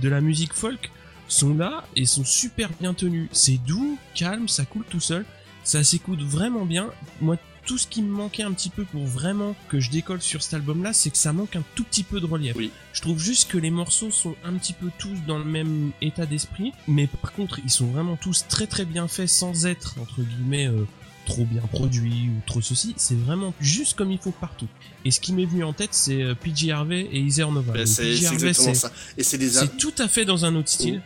[0.00, 0.92] de la musique folk
[1.26, 3.28] sont là et sont super bien tenus.
[3.32, 5.24] C'est doux, calme, ça coule tout seul,
[5.64, 6.90] ça s'écoute vraiment bien.
[7.20, 7.36] Moi
[7.66, 10.54] tout ce qui me manquait un petit peu pour vraiment que je décolle sur cet
[10.54, 12.54] album-là, c'est que ça manque un tout petit peu de relief.
[12.56, 12.70] Oui.
[12.92, 16.24] Je trouve juste que les morceaux sont un petit peu tous dans le même état
[16.24, 20.22] d'esprit, mais par contre, ils sont vraiment tous très très bien faits sans être, entre
[20.22, 20.86] guillemets, euh,
[21.26, 22.94] trop bien produits ou trop ceci.
[22.96, 24.68] C'est vraiment juste comme il faut partout.
[25.04, 27.72] Et ce qui m'est venu en tête, c'est euh, PJ Harvey et Iser Nova.
[27.72, 28.92] Ben, c'est exactement ça.
[29.18, 31.02] Et c'est tout à fait dans un autre style.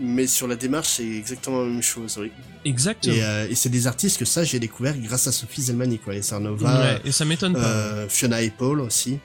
[0.00, 2.30] Mais sur la démarche, c'est exactement la même chose, oui.
[2.64, 3.14] Exactement.
[3.18, 6.14] Euh, et, c'est des artistes que ça, j'ai découvert grâce à Sophie Zelmani, quoi.
[6.14, 6.80] Et Sarnova.
[6.80, 7.60] Ouais, et ça m'étonne pas.
[7.60, 9.18] Euh, Fiona Apple aussi.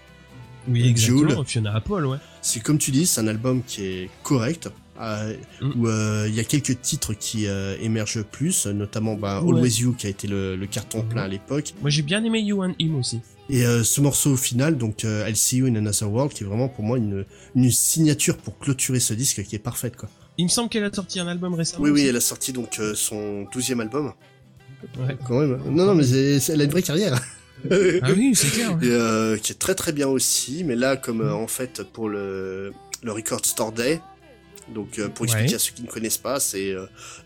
[0.68, 1.44] Oui, exactement.
[1.44, 2.18] Fiona Apple, ouais.
[2.42, 4.70] C'est comme tu dis, c'est un album qui est correct.
[5.02, 5.72] Euh, mm.
[5.78, 7.46] où euh, il y a quelques titres qui
[7.82, 11.74] émergent plus, notamment bah, Always You qui a été le, carton plein à l'époque.
[11.80, 13.22] Moi j'ai bien aimé You and Him aussi.
[13.50, 16.84] Et ce morceau final, donc I'll See You in Another World, qui est vraiment pour
[16.84, 17.24] moi une,
[17.56, 20.10] une signature pour clôturer ce disque qui est parfaite quoi.
[20.40, 21.84] Il me semble qu'elle a sorti un album récemment.
[21.84, 24.14] Oui, oui, elle a sorti donc euh, son douzième album.
[24.98, 25.18] Ouais.
[25.28, 25.60] Quand même.
[25.70, 27.22] Non, non, mais elle a une vraie carrière.
[27.70, 28.72] ah oui, c'est clair.
[28.82, 30.64] Et, qui est très très bien aussi.
[30.64, 32.72] Mais là, comme en fait pour le
[33.04, 34.00] le Record Store Day,
[34.74, 36.74] donc pour expliquer à ceux qui ne connaissent pas, c'est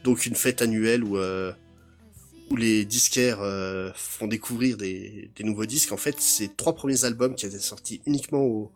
[0.03, 1.20] donc une fête annuelle où
[2.49, 3.41] où les disquaires
[3.93, 5.91] font découvrir des, des, nouveaux disques.
[5.91, 8.72] En fait, ces trois premiers albums qui étaient sortis uniquement au,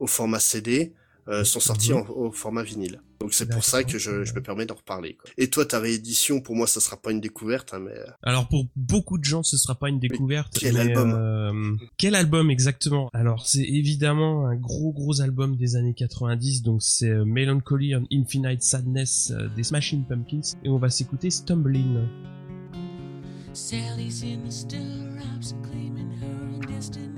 [0.00, 0.92] au format CD
[1.28, 2.04] euh, sont sortis mhm.
[2.10, 3.00] au format vinyle.
[3.20, 5.14] Donc c'est pour ça que je, je me permets d'en reparler.
[5.14, 5.30] Quoi.
[5.38, 7.92] Et toi, ta réédition, pour moi, ça sera pas une découverte, hein, mais.
[7.92, 10.56] Euh, Alors pour beaucoup de gens, ce sera pas une découverte.
[10.58, 13.10] quel album euh, Quel album exactement?
[13.12, 18.04] Alors c'est évidemment un gros gros album des années 90, donc c'est euh, Melancholy and
[18.12, 22.06] Infinite Sadness des Smashing Pumpkins, et on va s'écouter Stumbling.
[23.52, 27.15] Sally's in the claiming her destiny.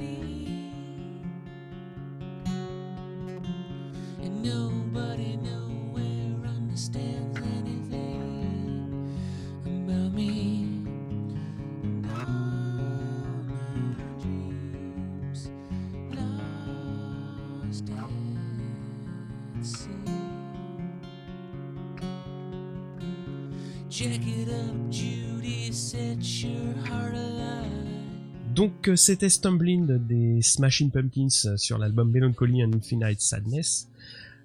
[28.55, 33.89] Donc c'était Stumbling des Smashing Pumpkins sur l'album Melancholy and Infinite Sadness.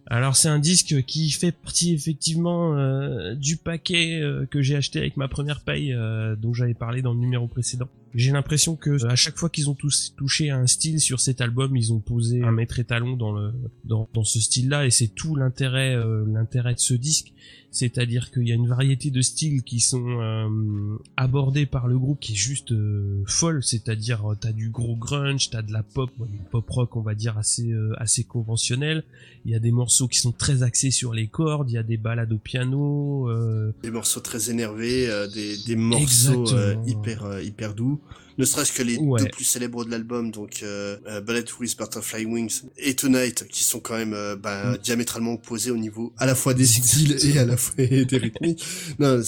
[0.08, 5.00] Alors c'est un disque qui fait partie effectivement euh, du paquet euh, que j'ai acheté
[5.00, 7.88] avec ma première paye euh, dont j'avais parlé dans le numéro précédent.
[8.16, 11.42] J'ai l'impression que à chaque fois qu'ils ont tous touché à un style sur cet
[11.42, 13.52] album, ils ont posé un maître étalon dans le
[13.86, 15.98] dans, dans ce style-là et c'est tout l'intérêt
[16.28, 17.34] l'intérêt de ce disque.
[17.74, 22.20] C'est-à-dire qu'il y a une variété de styles qui sont euh, abordés par le groupe
[22.20, 26.12] qui est juste euh, folle, c'est-à-dire euh, t'as du gros grunge, t'as de la pop,
[26.20, 29.04] du pop rock on va dire assez assez conventionnel.
[29.46, 31.84] Il y a des morceaux qui sont très axés sur les cordes, il y a
[31.84, 33.28] des balades au piano,
[33.82, 36.46] des morceaux très énervés, des, des morceaux
[36.86, 38.00] hyper hyper doux
[38.38, 42.26] ne serait-ce que les deux plus célèbres de l'album, donc euh, euh, Ballet with Butterfly
[42.26, 44.78] Wings et Tonight, qui sont quand même euh, bah, mm.
[44.78, 48.64] diamétralement opposés au niveau à la fois des styles et à la fois des rythmiques.
[49.00, 49.22] Non,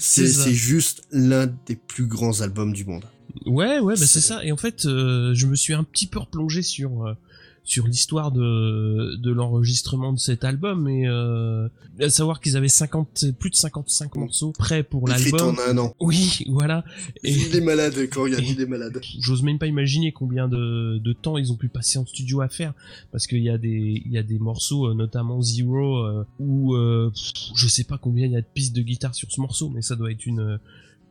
[0.00, 3.04] c'est juste l'un des plus grands albums du monde.
[3.46, 4.44] Ouais, ouais, bah c'est ça.
[4.44, 7.16] Et en fait, euh, je me suis un petit peu replongé sur
[7.64, 11.68] sur l'histoire de, de l'enregistrement de cet album et euh,
[12.00, 15.56] à savoir qu'ils avaient 50 plus de 55 morceaux prêts pour l'album.
[15.56, 15.94] en un an.
[16.00, 16.84] Oui, voilà.
[17.22, 19.00] Et, il est malade quand il, il est malade.
[19.20, 22.48] J'ose même pas imaginer combien de, de temps ils ont pu passer en studio à
[22.48, 22.74] faire
[23.12, 26.74] parce qu'il y a des il y a des morceaux euh, notamment Zero euh, où
[26.74, 27.12] euh,
[27.54, 29.82] je sais pas combien il y a de pistes de guitare sur ce morceau mais
[29.82, 30.58] ça doit être une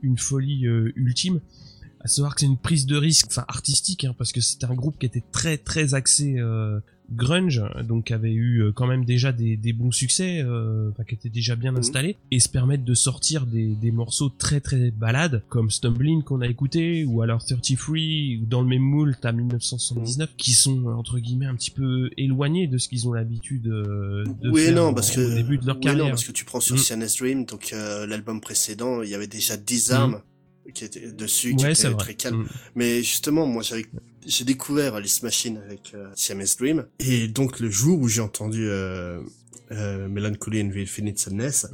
[0.01, 1.39] une folie euh, ultime
[2.03, 4.73] à savoir que c'est une prise de risque, enfin artistique, hein, parce que c'était un
[4.73, 6.79] groupe qui était très très axé euh,
[7.11, 11.03] grunge, donc qui avait eu euh, quand même déjà des, des bons succès, euh, enfin
[11.03, 11.79] qui était déjà bien mhm.
[11.79, 16.41] installé, et se permettre de sortir des, des morceaux très très balades, comme Stumbling qu'on
[16.41, 17.95] a écouté, ou alors 33,
[18.41, 20.35] ou dans le même moule, t'as 1979, mhm.
[20.37, 24.65] qui sont entre guillemets un petit peu éloignés de ce qu'ils ont l'habitude de oui,
[24.65, 26.05] faire non, parce que, au début de leur carrière.
[26.05, 27.05] Oui, non, parce que tu prends sur mm.
[27.19, 30.11] Dream, donc l'album précédent, il y avait déjà 10 armes.
[30.13, 30.21] Mm
[30.73, 32.43] qui était dessus, qui était très calme.
[32.43, 32.47] Mm.
[32.75, 33.85] Mais justement, moi, j'avais
[34.25, 38.67] j'ai découvert Alice Machine avec euh, Siamese Dream et donc le jour où j'ai entendu
[38.67, 39.19] euh,
[39.71, 41.67] euh, Melancholy and Infinite Sadness,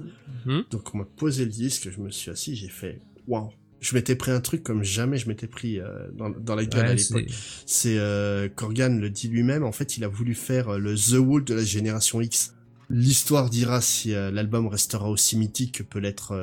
[0.46, 0.70] mm-hmm.
[0.70, 3.50] donc on m'a posé le disque, je me suis assis, j'ai fait waouh.
[3.80, 6.88] Je m'étais pris un truc comme jamais je m'étais pris euh, dans, dans la gueule
[6.88, 7.28] à l'époque.
[7.68, 9.64] C'est euh, Corgan le dit lui-même.
[9.64, 12.56] En fait, il a voulu faire le The Wall de la génération X.
[12.90, 16.34] L'histoire dira si l'album restera aussi mythique que peut l'être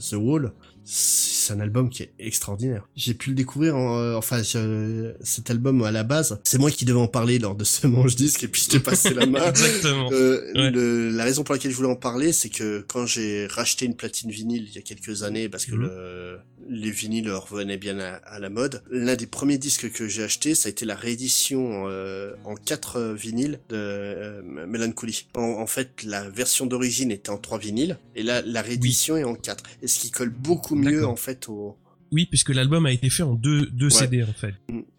[0.00, 0.52] The Wall
[0.84, 2.88] c'est un album qui est extraordinaire.
[2.96, 6.84] J'ai pu le découvrir, en, euh, enfin cet album à la base, c'est moi qui
[6.84, 9.48] devais en parler lors de ce manche disque et puis je t'ai passé la main.
[9.48, 10.10] Exactement.
[10.12, 13.96] Euh, la raison pour laquelle je voulais en parler, c'est que quand j'ai racheté une
[13.96, 15.82] platine vinyle il y a quelques années, parce que mhm.
[15.82, 20.54] le, les vinyles revenaient bien à, la mode, l'un des premiers disques que j'ai acheté,
[20.54, 25.26] ça a été la réédition euh, en quatre vinyles de euh, Melancholy.
[25.34, 29.34] En, fait, la version d'origine était en trois vinyles et là la réédition est en
[29.34, 29.64] quatre.
[29.82, 31.76] Et ce qui colle beaucoup mieux en fait au.
[32.12, 34.54] Oui, puisque l'album a été fait en deux, deux CD en fait.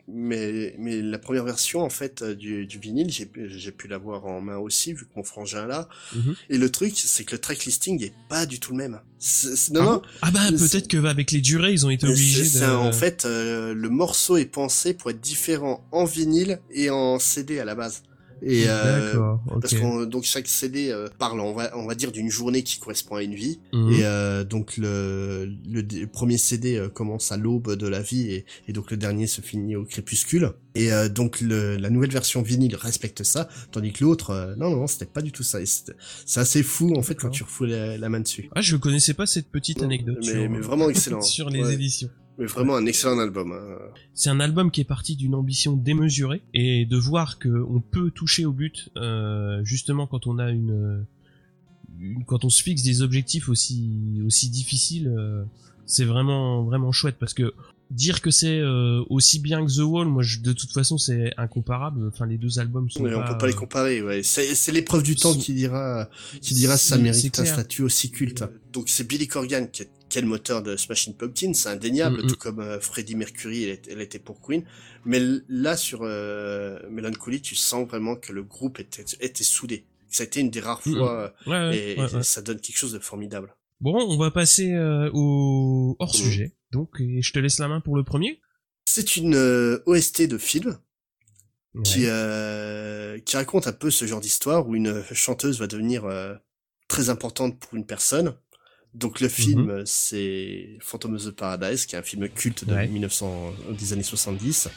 [0.08, 4.26] Mais, mais la première version en fait euh, du, du vinyle, j'ai, j'ai pu l'avoir
[4.26, 5.88] en main aussi vu que mon frangin là.
[6.16, 6.36] Mhm.
[6.50, 9.00] Et le truc, c'est que le track listing est pas du tout le même.
[9.72, 12.60] non, ah, non, ah bah peut-être que avec les durées, ils ont été obligés.
[12.60, 12.66] de...
[12.66, 17.60] en fait, euh, le morceau est pensé pour être différent en vinyle et en CD
[17.60, 18.04] à la base.
[18.48, 22.30] Et euh, parce qu'on donc chaque CD euh, parle on va on va dire d'une
[22.30, 23.60] journée qui correspond à une vie.
[23.74, 23.92] Mhm.
[23.92, 28.46] et euh, donc le, le, premier CD euh, commence à l'aube de la vie et,
[28.68, 30.52] et, donc le dernier se finit au crépuscule.
[30.76, 34.86] Et euh, donc le, la nouvelle version vinyle respecte ça tandis que l'autre non non
[34.86, 35.58] c'était pas du tout ça.
[35.66, 38.50] C'est assez fou en fait quand tu refous la, main dessus.
[38.54, 41.22] Ah je connaissais pas cette petite anecdote mais, mais vraiment excellent.
[41.22, 43.54] sur les éditions Mais vraiment un excellent album.
[43.54, 43.78] Hein.
[44.14, 48.12] C'est un album qui est parti d'une ambition démesurée et de voir que on peut
[48.12, 51.06] toucher au but euh, justement quand on a une,
[52.26, 55.08] quand on se fixe des objectifs aussi aussi difficiles.
[55.08, 55.44] Euh,
[55.86, 57.54] c'est vraiment vraiment chouette parce que
[57.92, 61.34] dire que c'est euh, aussi bien que The Wall, moi je, de toute façon c'est
[61.38, 62.08] incomparable.
[62.08, 63.04] Enfin les deux albums sont.
[63.04, 64.02] Mais on peut pas les comparer.
[64.02, 64.24] Ouais.
[64.24, 66.10] C'est l'épreuve du temps qui dira
[66.42, 68.44] qui dira si ça mérite un statut aussi culte.
[68.74, 72.28] Donc c'est Billy Corgan qui est, quel moteur de Smashing Pumpkins, c'est indéniable, mm, mm.
[72.28, 74.64] tout comme euh, Freddie Mercury, elle, était pour Queen.
[75.04, 79.86] Mais là sur euh, Melancholy, tu sens vraiment que le groupe était, était soudé.
[80.10, 81.34] Ça a été une des rares mm, fois
[81.74, 83.54] et, ça donne quelque chose de formidable.
[83.82, 84.76] Bon, on va passer
[85.14, 86.56] au hors sujet.
[86.72, 88.42] Donc, je te laisse la main pour le premier.
[88.86, 90.78] C'est une euh, OST de film
[91.84, 96.34] qui euh, qui raconte un peu ce genre d'histoire où une chanteuse va devenir euh,
[96.88, 98.36] très importante pour une personne.
[98.94, 99.86] Donc le film, mhm.
[99.86, 104.70] c'est Phantom of the Paradise, qui est un film culte de 1900, des années 70.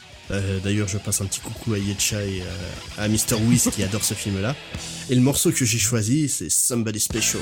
[0.61, 2.41] D'ailleurs, je passe un petit coucou à Yetcha et
[2.97, 3.35] à Mr.
[3.47, 4.57] Whis qui adore ce film-là.
[5.09, 7.41] Et le morceau que j'ai choisi, c'est Somebody Special.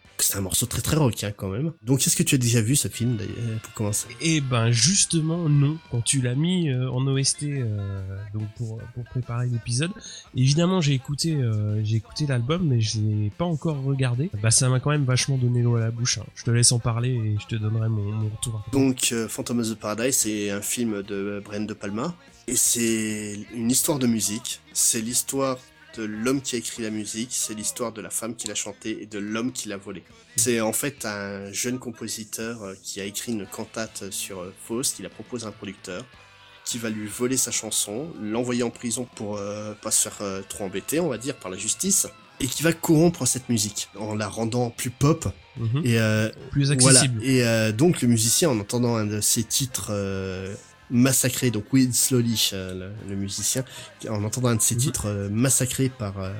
[0.21, 1.73] C'est un morceau très très rock hein, quand même.
[1.83, 4.07] Donc est-ce que tu as déjà vu ce film d'ailleurs pour commencer?
[4.21, 5.77] Eh ben justement non.
[5.89, 7.99] Quand tu l'as mis euh, en OST euh,
[8.33, 9.91] donc pour, pour préparer l'épisode,
[10.35, 11.37] évidemment j'ai écouté
[11.83, 14.29] j'ai écouté l'album mais je l'ai pas encore regardé.
[14.41, 16.17] Bah ça m'a quand même vachement donné l'eau à la bouche.
[16.17, 16.25] Hein.
[16.35, 18.63] Je te laisse en parler et je te donnerai mon, mon retour.
[18.71, 22.15] Donc Phantom of the Paradise c'est un film de Brian De Palma
[22.47, 24.61] et c'est une histoire de musique.
[24.73, 25.57] C'est l'histoire
[25.95, 29.01] de l'homme qui a écrit la musique, c'est l'histoire de la femme qui l'a chantée
[29.01, 30.03] et de l'homme qui l'a volée.
[30.35, 34.95] C'est en fait un jeune compositeur euh, qui a écrit une cantate sur euh, Faust,
[34.95, 36.05] qu'il a proposé à un producteur,
[36.65, 40.65] qui va lui voler sa chanson, l'envoyer en prison pour euh, pas se faire trop
[40.65, 42.07] embêter, on va dire, par la justice,
[42.39, 45.27] et qui va corrompre cette musique en la rendant plus pop
[45.57, 45.85] mhm.
[45.85, 45.99] et
[46.51, 47.19] plus accessible.
[47.19, 47.69] Voilà.
[47.69, 49.91] Et donc le musicien, en entendant un de ses titres
[50.91, 53.63] massacré, donc Will Slowly, euh, le, musicien,
[54.09, 54.81] en entendant un de ses mhm.
[54.81, 56.31] titres euh, massacré par, euh,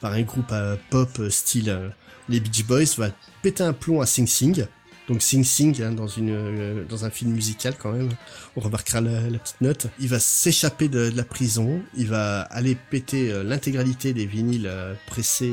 [0.00, 0.52] par un groupe
[0.90, 1.92] pop style
[2.28, 3.10] les Beach Boys, va
[3.42, 4.66] péter un plomb à Sing Sing.
[5.08, 8.08] Donc Sing Sing hein, dans une dans un film musical quand même,
[8.56, 9.86] on remarquera la, petite note.
[10.00, 14.70] Il va s'échapper de, la prison, il va aller péter l'intégralité des vinyles
[15.06, 15.52] pressés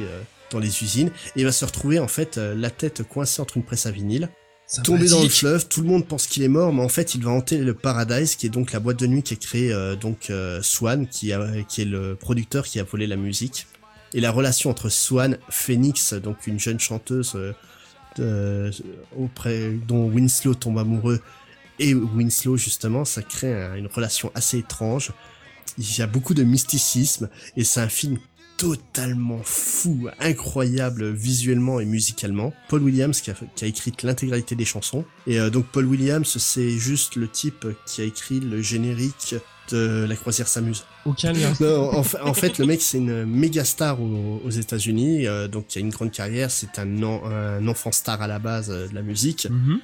[0.51, 3.63] dans les usines et il va se retrouver en fait la tête coincée entre une
[3.63, 4.29] presse à vinyle
[4.79, 7.23] tomber dans le fleuve, tout le monde pense qu'il est mort, mais en fait il
[7.23, 9.95] va hanter le Paradise, qui est donc la boîte de nuit qui a créé euh,
[9.95, 13.67] donc euh, Swan, qui, a, qui est le producteur qui a volé la musique.
[14.13, 17.37] Et la relation entre Swan, Phoenix, donc une jeune chanteuse
[18.19, 18.71] euh,
[19.17, 21.21] auprès dont Winslow tombe amoureux,
[21.79, 25.11] et Winslow justement, ça crée une relation assez étrange.
[25.77, 28.17] Il y a beaucoup de mysticisme et c'est un film
[28.61, 32.53] totalement fou, incroyable visuellement et musicalement.
[32.69, 35.03] Paul Williams qui a, qui a écrit l'intégralité des chansons.
[35.25, 39.33] Et euh, donc Paul Williams, c'est juste le type qui a écrit le générique
[39.71, 40.85] de La Croisière s'amuse.
[41.05, 41.51] Aucun lien.
[41.89, 45.89] en, fait, le mec, c'est une méga star aux, États-Unis, euh, donc il a une
[45.89, 46.51] grande carrière.
[46.51, 49.47] C'est un, un, enfant star à la base euh, de la musique.
[49.47, 49.79] Mm-hmm.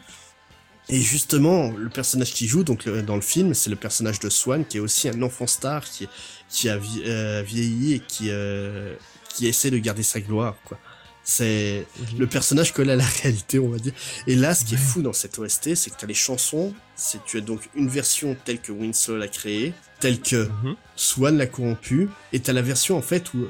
[0.90, 4.66] Et justement, le personnage qui joue donc dans le film, c'est le personnage de Swan,
[4.66, 6.08] qui est aussi un enfant star, qui,
[6.50, 8.96] qui a euh, vieilli et qui euh,
[9.34, 10.80] qui essaie de garder sa gloire, quoi.
[11.24, 12.20] C'est mhm.
[12.20, 13.92] le personnage colle à la réalité, on va dire.
[14.28, 16.74] Et là, ce qui est fou dans cette OST, c'est que tu as les chansons,
[16.96, 20.76] c'est tu as donc une version telle que Winslow l'a créée, telle que mhm.
[20.96, 23.48] Swan l'a corrompue, et tu as la version en fait où,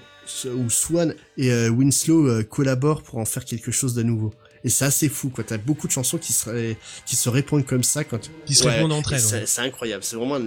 [0.47, 4.33] où Swan et euh, Winslow collaborent pour en faire quelque chose de nouveau.
[4.63, 5.43] Et c'est assez fou, quoi.
[5.43, 8.29] T'as beaucoup de chansons qui se, qui se répondent comme ça quand.
[8.45, 9.47] Qui se répondent entre elles.
[9.47, 10.03] C'est incroyable.
[10.03, 10.37] C'est vraiment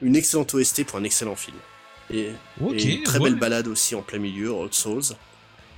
[0.00, 1.56] une, excellente OST pour un excellent film.
[2.12, 2.30] Et,
[2.60, 5.14] une très belle balade aussi en plein milieu, Old Souls.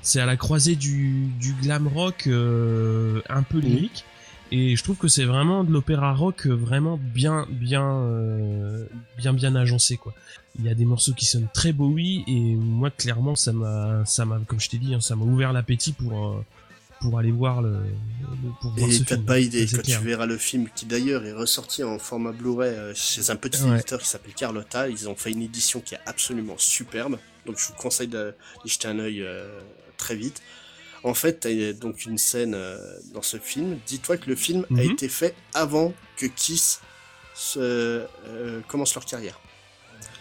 [0.02, 4.04] C'est à la croisée du, du glam rock euh, un peu lyrique.
[4.52, 8.84] Et je trouve que c'est vraiment de l'opéra rock vraiment bien, bien, euh,
[9.16, 10.12] bien, bien agencé, quoi.
[10.58, 14.04] Il y a des morceaux qui sonnent très beau, oui, et moi, clairement, ça m'a,
[14.06, 16.42] ça m'a, comme je t'ai dit, hein, ça m'a ouvert l'appétit pour,
[17.00, 17.78] pour aller voir le.
[18.60, 21.82] pour voir et t'as pas idée quand tu verras le film qui d'ailleurs est ressorti
[21.82, 24.88] en format Blu-ray chez un petit éditeur qui s'appelle Carlotta.
[24.88, 27.18] Ils ont fait une édition qui est absolument superbe.
[27.46, 29.26] Donc je vous conseille d'y jeter un œil
[29.96, 30.42] très vite.
[31.02, 32.56] En fait, t'as donc une scène
[33.14, 33.78] dans ce film.
[33.86, 34.90] Dis-toi que le film a mhm.
[34.90, 36.80] été fait avant que Kiss
[37.34, 38.04] se,
[38.68, 39.40] commence leur carrière.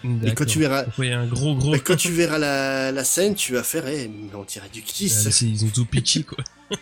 [0.04, 1.76] Et quand tu verras, un gros gros.
[1.84, 5.28] quand tu verras la, la scène, tu vas faire, eh, mais on dirait du Kiss.
[5.28, 6.44] Ah, ils ont tout pitché quoi.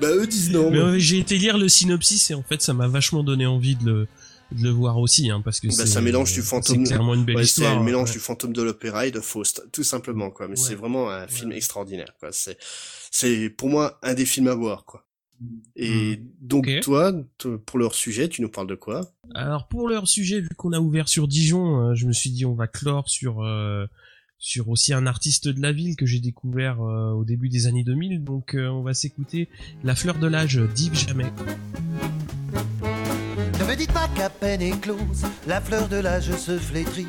[0.00, 0.70] bah eux disent non.
[0.70, 3.84] Mais j'ai été lire le synopsis et en fait ça m'a vachement donné envie de
[3.84, 4.08] le
[4.52, 7.14] de le voir aussi hein, parce que bah, c'est un mélange du fantôme c'est clairement
[7.14, 10.30] une belle histoire c'est un mélange du fantôme de l'opéra et de Faust tout simplement
[10.30, 12.58] quoi mais c'est vraiment un film extraordinaire quoi c'est
[13.10, 15.06] c'est pour moi un des films à voir quoi
[15.76, 16.28] et hmm.
[16.40, 17.12] donc toi,
[17.66, 19.12] pour leur sujet, tu nous parles de quoi?
[19.34, 22.44] Alors pour leur sujet, vu qu'on a ouvert sur Dijon, euh, je me suis dit
[22.44, 23.86] on va clore sur euh,
[24.38, 27.84] sur aussi un artiste de la ville que j'ai découvert euh, au début des années
[27.84, 28.22] 2000.
[28.22, 29.48] Donc on va s'écouter
[29.82, 31.32] La fleur de l'âge d'Yves Jamais.
[33.60, 37.08] Ne me dites pas qu'à peine éclose, la fleur de l'âge se flétrit.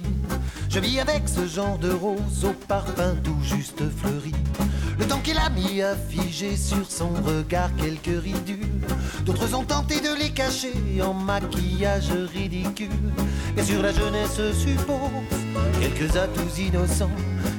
[0.70, 4.34] Je vis avec ce genre de rose au parfum tout juste fleuri.
[4.98, 8.68] Le temps qu'il a mis à figer sur son regard quelques ridules.
[9.26, 12.90] D'autres ont tenté de les cacher en maquillage ridicule.
[13.56, 14.96] Bien sûr, la jeunesse suppose
[15.82, 17.12] quelques atouts innocents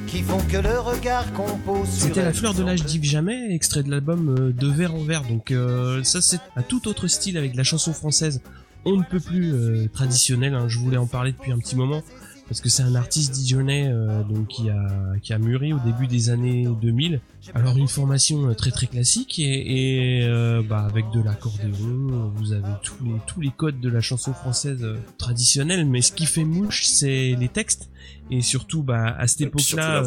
[0.07, 1.89] qui font que le regard compose.
[1.89, 5.22] C'était la fleur de l'âge d'Yves Jamais, extrait de l'album euh, De Verre en Verre.
[5.22, 8.41] Donc euh, ça, c'est un tout autre style avec la chanson française.
[8.84, 10.55] On ne peut plus euh, traditionnel.
[10.55, 10.68] Hein.
[10.68, 12.03] Je voulais en parler depuis un petit moment
[12.47, 14.86] parce que c'est un artiste dijonnais euh, donc qui a
[15.22, 17.20] qui a mûri au début des années 2000.
[17.55, 22.53] Alors une formation euh, très très classique et, et euh, bah avec de l'accordéon, vous
[22.53, 24.86] avez tous les tous les codes de la chanson française
[25.18, 27.90] traditionnelle, mais ce qui fait mouche, c'est les textes
[28.30, 30.03] et surtout bah à cette époque-là.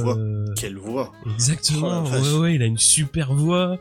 [0.56, 2.04] Quelle voix Exactement.
[2.06, 3.78] Oh ouais ouais, il a une super voix.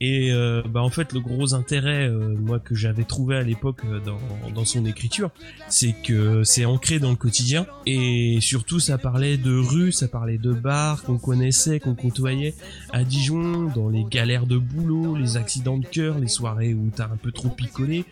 [0.00, 3.80] Et euh, bah en fait le gros intérêt euh, moi que j'avais trouvé à l'époque
[3.84, 5.30] euh, dans, dans son écriture,
[5.68, 10.38] c'est que c'est ancré dans le quotidien et surtout ça parlait de rue, ça parlait
[10.38, 12.54] de bars qu'on connaissait, qu'on côtoyait
[12.92, 17.06] à Dijon, dans les galères de boulot, les accidents de cœur, les soirées où t'as
[17.06, 18.04] un peu trop picolé.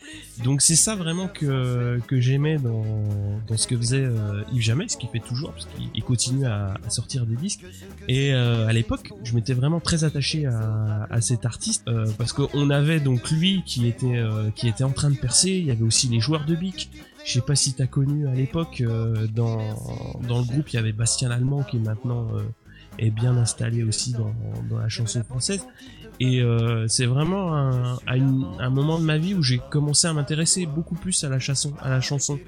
[0.43, 2.85] Donc c'est ça vraiment que que j'aimais dans
[3.47, 4.09] dans ce que faisait
[4.53, 7.65] Yves Jamais, ce qu'il fait toujours parce qu'il continue à, à, sortir des disques.
[8.09, 12.71] Et à l'époque, je m'étais vraiment très attaché à, à cet artiste euh, parce qu'on
[12.71, 15.51] avait donc lui qui était euh, qui était en train de percer.
[15.51, 16.91] Il y avait aussi les joueurs de bic.
[17.25, 19.59] Je sais pas si t'as connu à l'époque euh, dans
[20.29, 22.29] dans le groupe il y avait Bastien Allemand qui maintenant
[22.99, 24.35] est bien installé aussi dans,
[24.71, 25.67] dans la chanson française.
[26.19, 26.43] Et
[26.89, 31.25] c'est vraiment un, un moment de ma vie où j'ai commencé à m'intéresser beaucoup plus
[31.25, 32.39] à la chanson, à la chanson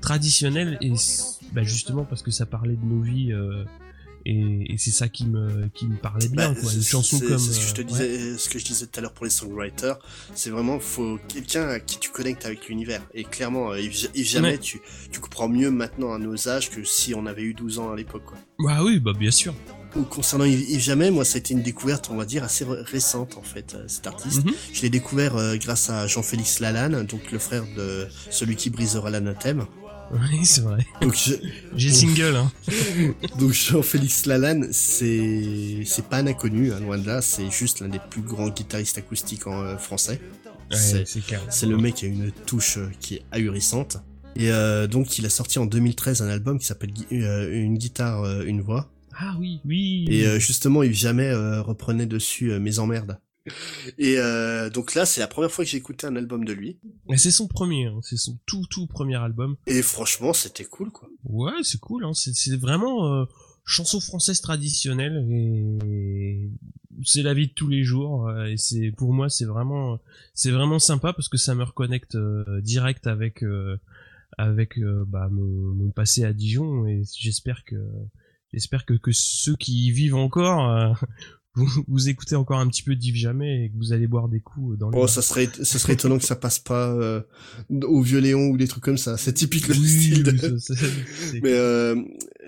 [0.00, 0.94] traditionnelle et
[1.52, 3.34] bah justement parce que ça parlait de nos vies
[4.26, 6.72] et, et c'est ça qui me qui me parlait bien bah, quoi.
[6.72, 9.02] Une chanson comme ce que je te euh, disais ce que je disais tout à
[9.02, 9.98] l'heure pour les songwriters.
[10.34, 13.02] C'est vraiment faut quelqu'un à qui tu connectes avec l'univers.
[13.14, 17.14] Et clairement euh, Yves, jamais tu tu comprends mieux maintenant à nos âges que si
[17.14, 18.38] on avait eu 12 ans à l'époque quoi.
[18.58, 19.54] Bah oui bah bien sûr.
[20.08, 23.42] Concernant Yves Jamais, moi, ça a été une découverte, on va dire, assez récente, en
[23.42, 24.44] fait, euh, cet artiste.
[24.44, 24.52] Mhm.
[24.72, 29.66] Je l'ai découvert grâce à Jean-Félix Lalanne, donc le frère de celui qui brisera l'anathème.
[30.12, 30.84] Oui, c'est vrai.
[31.00, 31.16] Donc
[31.76, 32.36] j'ai single.
[32.36, 32.52] Hein.
[33.38, 37.22] Donc Jean-Félix Lalanne, c'est c'est pas un inconnu, hein, loin de là.
[37.22, 40.20] C'est juste l'un des plus grands guitaristes acoustiques en euh, français.
[40.70, 41.04] c'est
[41.48, 43.98] c'est le mec qui a une touche euh, qui est ahurissante.
[44.36, 48.60] Et euh, donc il a sorti en 2013 un album qui s'appelle Une guitare, une
[48.60, 48.90] voix.
[49.16, 50.06] Ah oui, oui.
[50.08, 53.18] Et justement, il jamais reprenait dessus Mes emmerdes.
[53.98, 56.78] Et euh, donc là, c'est la première fois que j'ai écouté un album de lui.
[57.08, 58.00] Et c'est son premier, hein.
[58.02, 59.56] c'est son tout tout premier album.
[59.66, 61.08] Et franchement, c'était cool quoi.
[61.24, 62.04] Ouais, c'est cool.
[62.04, 62.12] Hein.
[62.14, 63.24] C'est vraiment euh,
[63.64, 66.50] chanson française traditionnelle et
[67.04, 68.28] c'est la vie de tous les jours.
[68.28, 70.00] Euh, et c'est pour moi, c'est vraiment
[70.34, 73.44] c'est vraiment sympa parce que ça me reconnecte euh, direct avec
[74.38, 77.76] avec bah, mon, mon, passé à Dijon et j'espère que
[78.52, 80.96] j'espère que, que ceux qui y vivent encore
[81.54, 84.78] vous, écoutez encore un petit peu d'Yves Jamais et que vous allez boire des coups
[84.78, 87.22] dans le Oh, ça serait, ça serait étonnant que ça passe pas euh,
[87.82, 89.16] au Vieux Léon ou des trucs comme ça.
[89.16, 90.32] C'est typique le style.
[91.42, 91.96] Mais euh,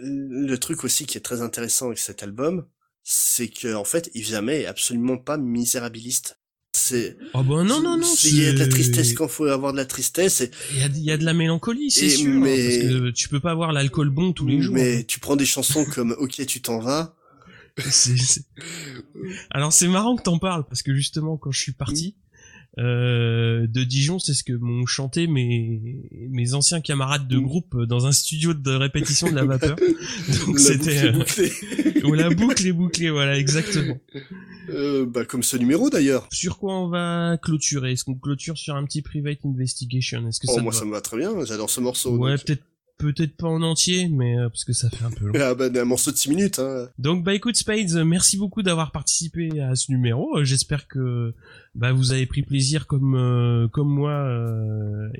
[0.00, 2.64] le truc aussi qui est très intéressant avec cet album,
[3.03, 6.38] c'est que en fait, Yves Jamais est absolument pas misérabiliste.
[6.74, 7.18] C'est.
[7.34, 8.14] Oh bah non non non.
[8.24, 10.48] Il y a de la tristesse quand faut avoir de la tristesse.
[10.72, 12.30] Il y a, y a de la mélancolie, c'est sûr.
[12.30, 12.78] Hein, mais...
[12.78, 14.74] parce que tu peux pas avoir l'alcool bon tous les jours.
[14.74, 17.14] Mais tu prends des chansons comme Ok tu t'en vas
[19.51, 22.16] Alors c'est marrant que t'en parles parce que justement quand je suis parti,
[22.79, 28.07] euh, de Dijon, c'est ce que m'ont chanté mes mes anciens camarades de groupe dans
[28.07, 29.77] un studio de répétition de la vapeur.
[30.47, 31.12] Donc c'était
[32.05, 33.99] ou la boucle est bouclée, voilà exactement.
[34.70, 36.29] Euh, bah comme ce numéro d'ailleurs.
[36.33, 37.93] Sur quoi on va clôturer?
[37.93, 40.27] Est-ce qu'on clôture sur un petit private investigation?
[40.27, 42.16] Est-ce que oh, ça moi ça me va très bien, j'adore ce morceau.
[42.16, 42.62] Ouais, peut-être
[43.03, 45.32] peut-être pas en entier, mais euh, parce que ça fait un peu long.
[45.40, 46.59] Ah bah un morceau de 6 minutes.
[46.59, 46.88] Hein.
[46.98, 50.38] Donc bah écoute Spades, merci beaucoup d'avoir participé à ce numéro.
[50.38, 51.34] Euh, j'espère que
[51.74, 54.28] bah vous avez pris plaisir comme euh, comme moi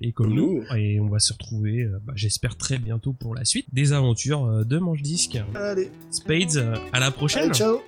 [0.01, 0.63] et comme, nous.
[0.77, 4.79] Et on va se retrouver, bah, j'espère très bientôt pour la suite des aventures de
[4.79, 5.39] Manche Disque.
[5.55, 5.91] Allez.
[6.11, 7.53] Spades, à la prochaine.
[7.53, 7.81] ciao.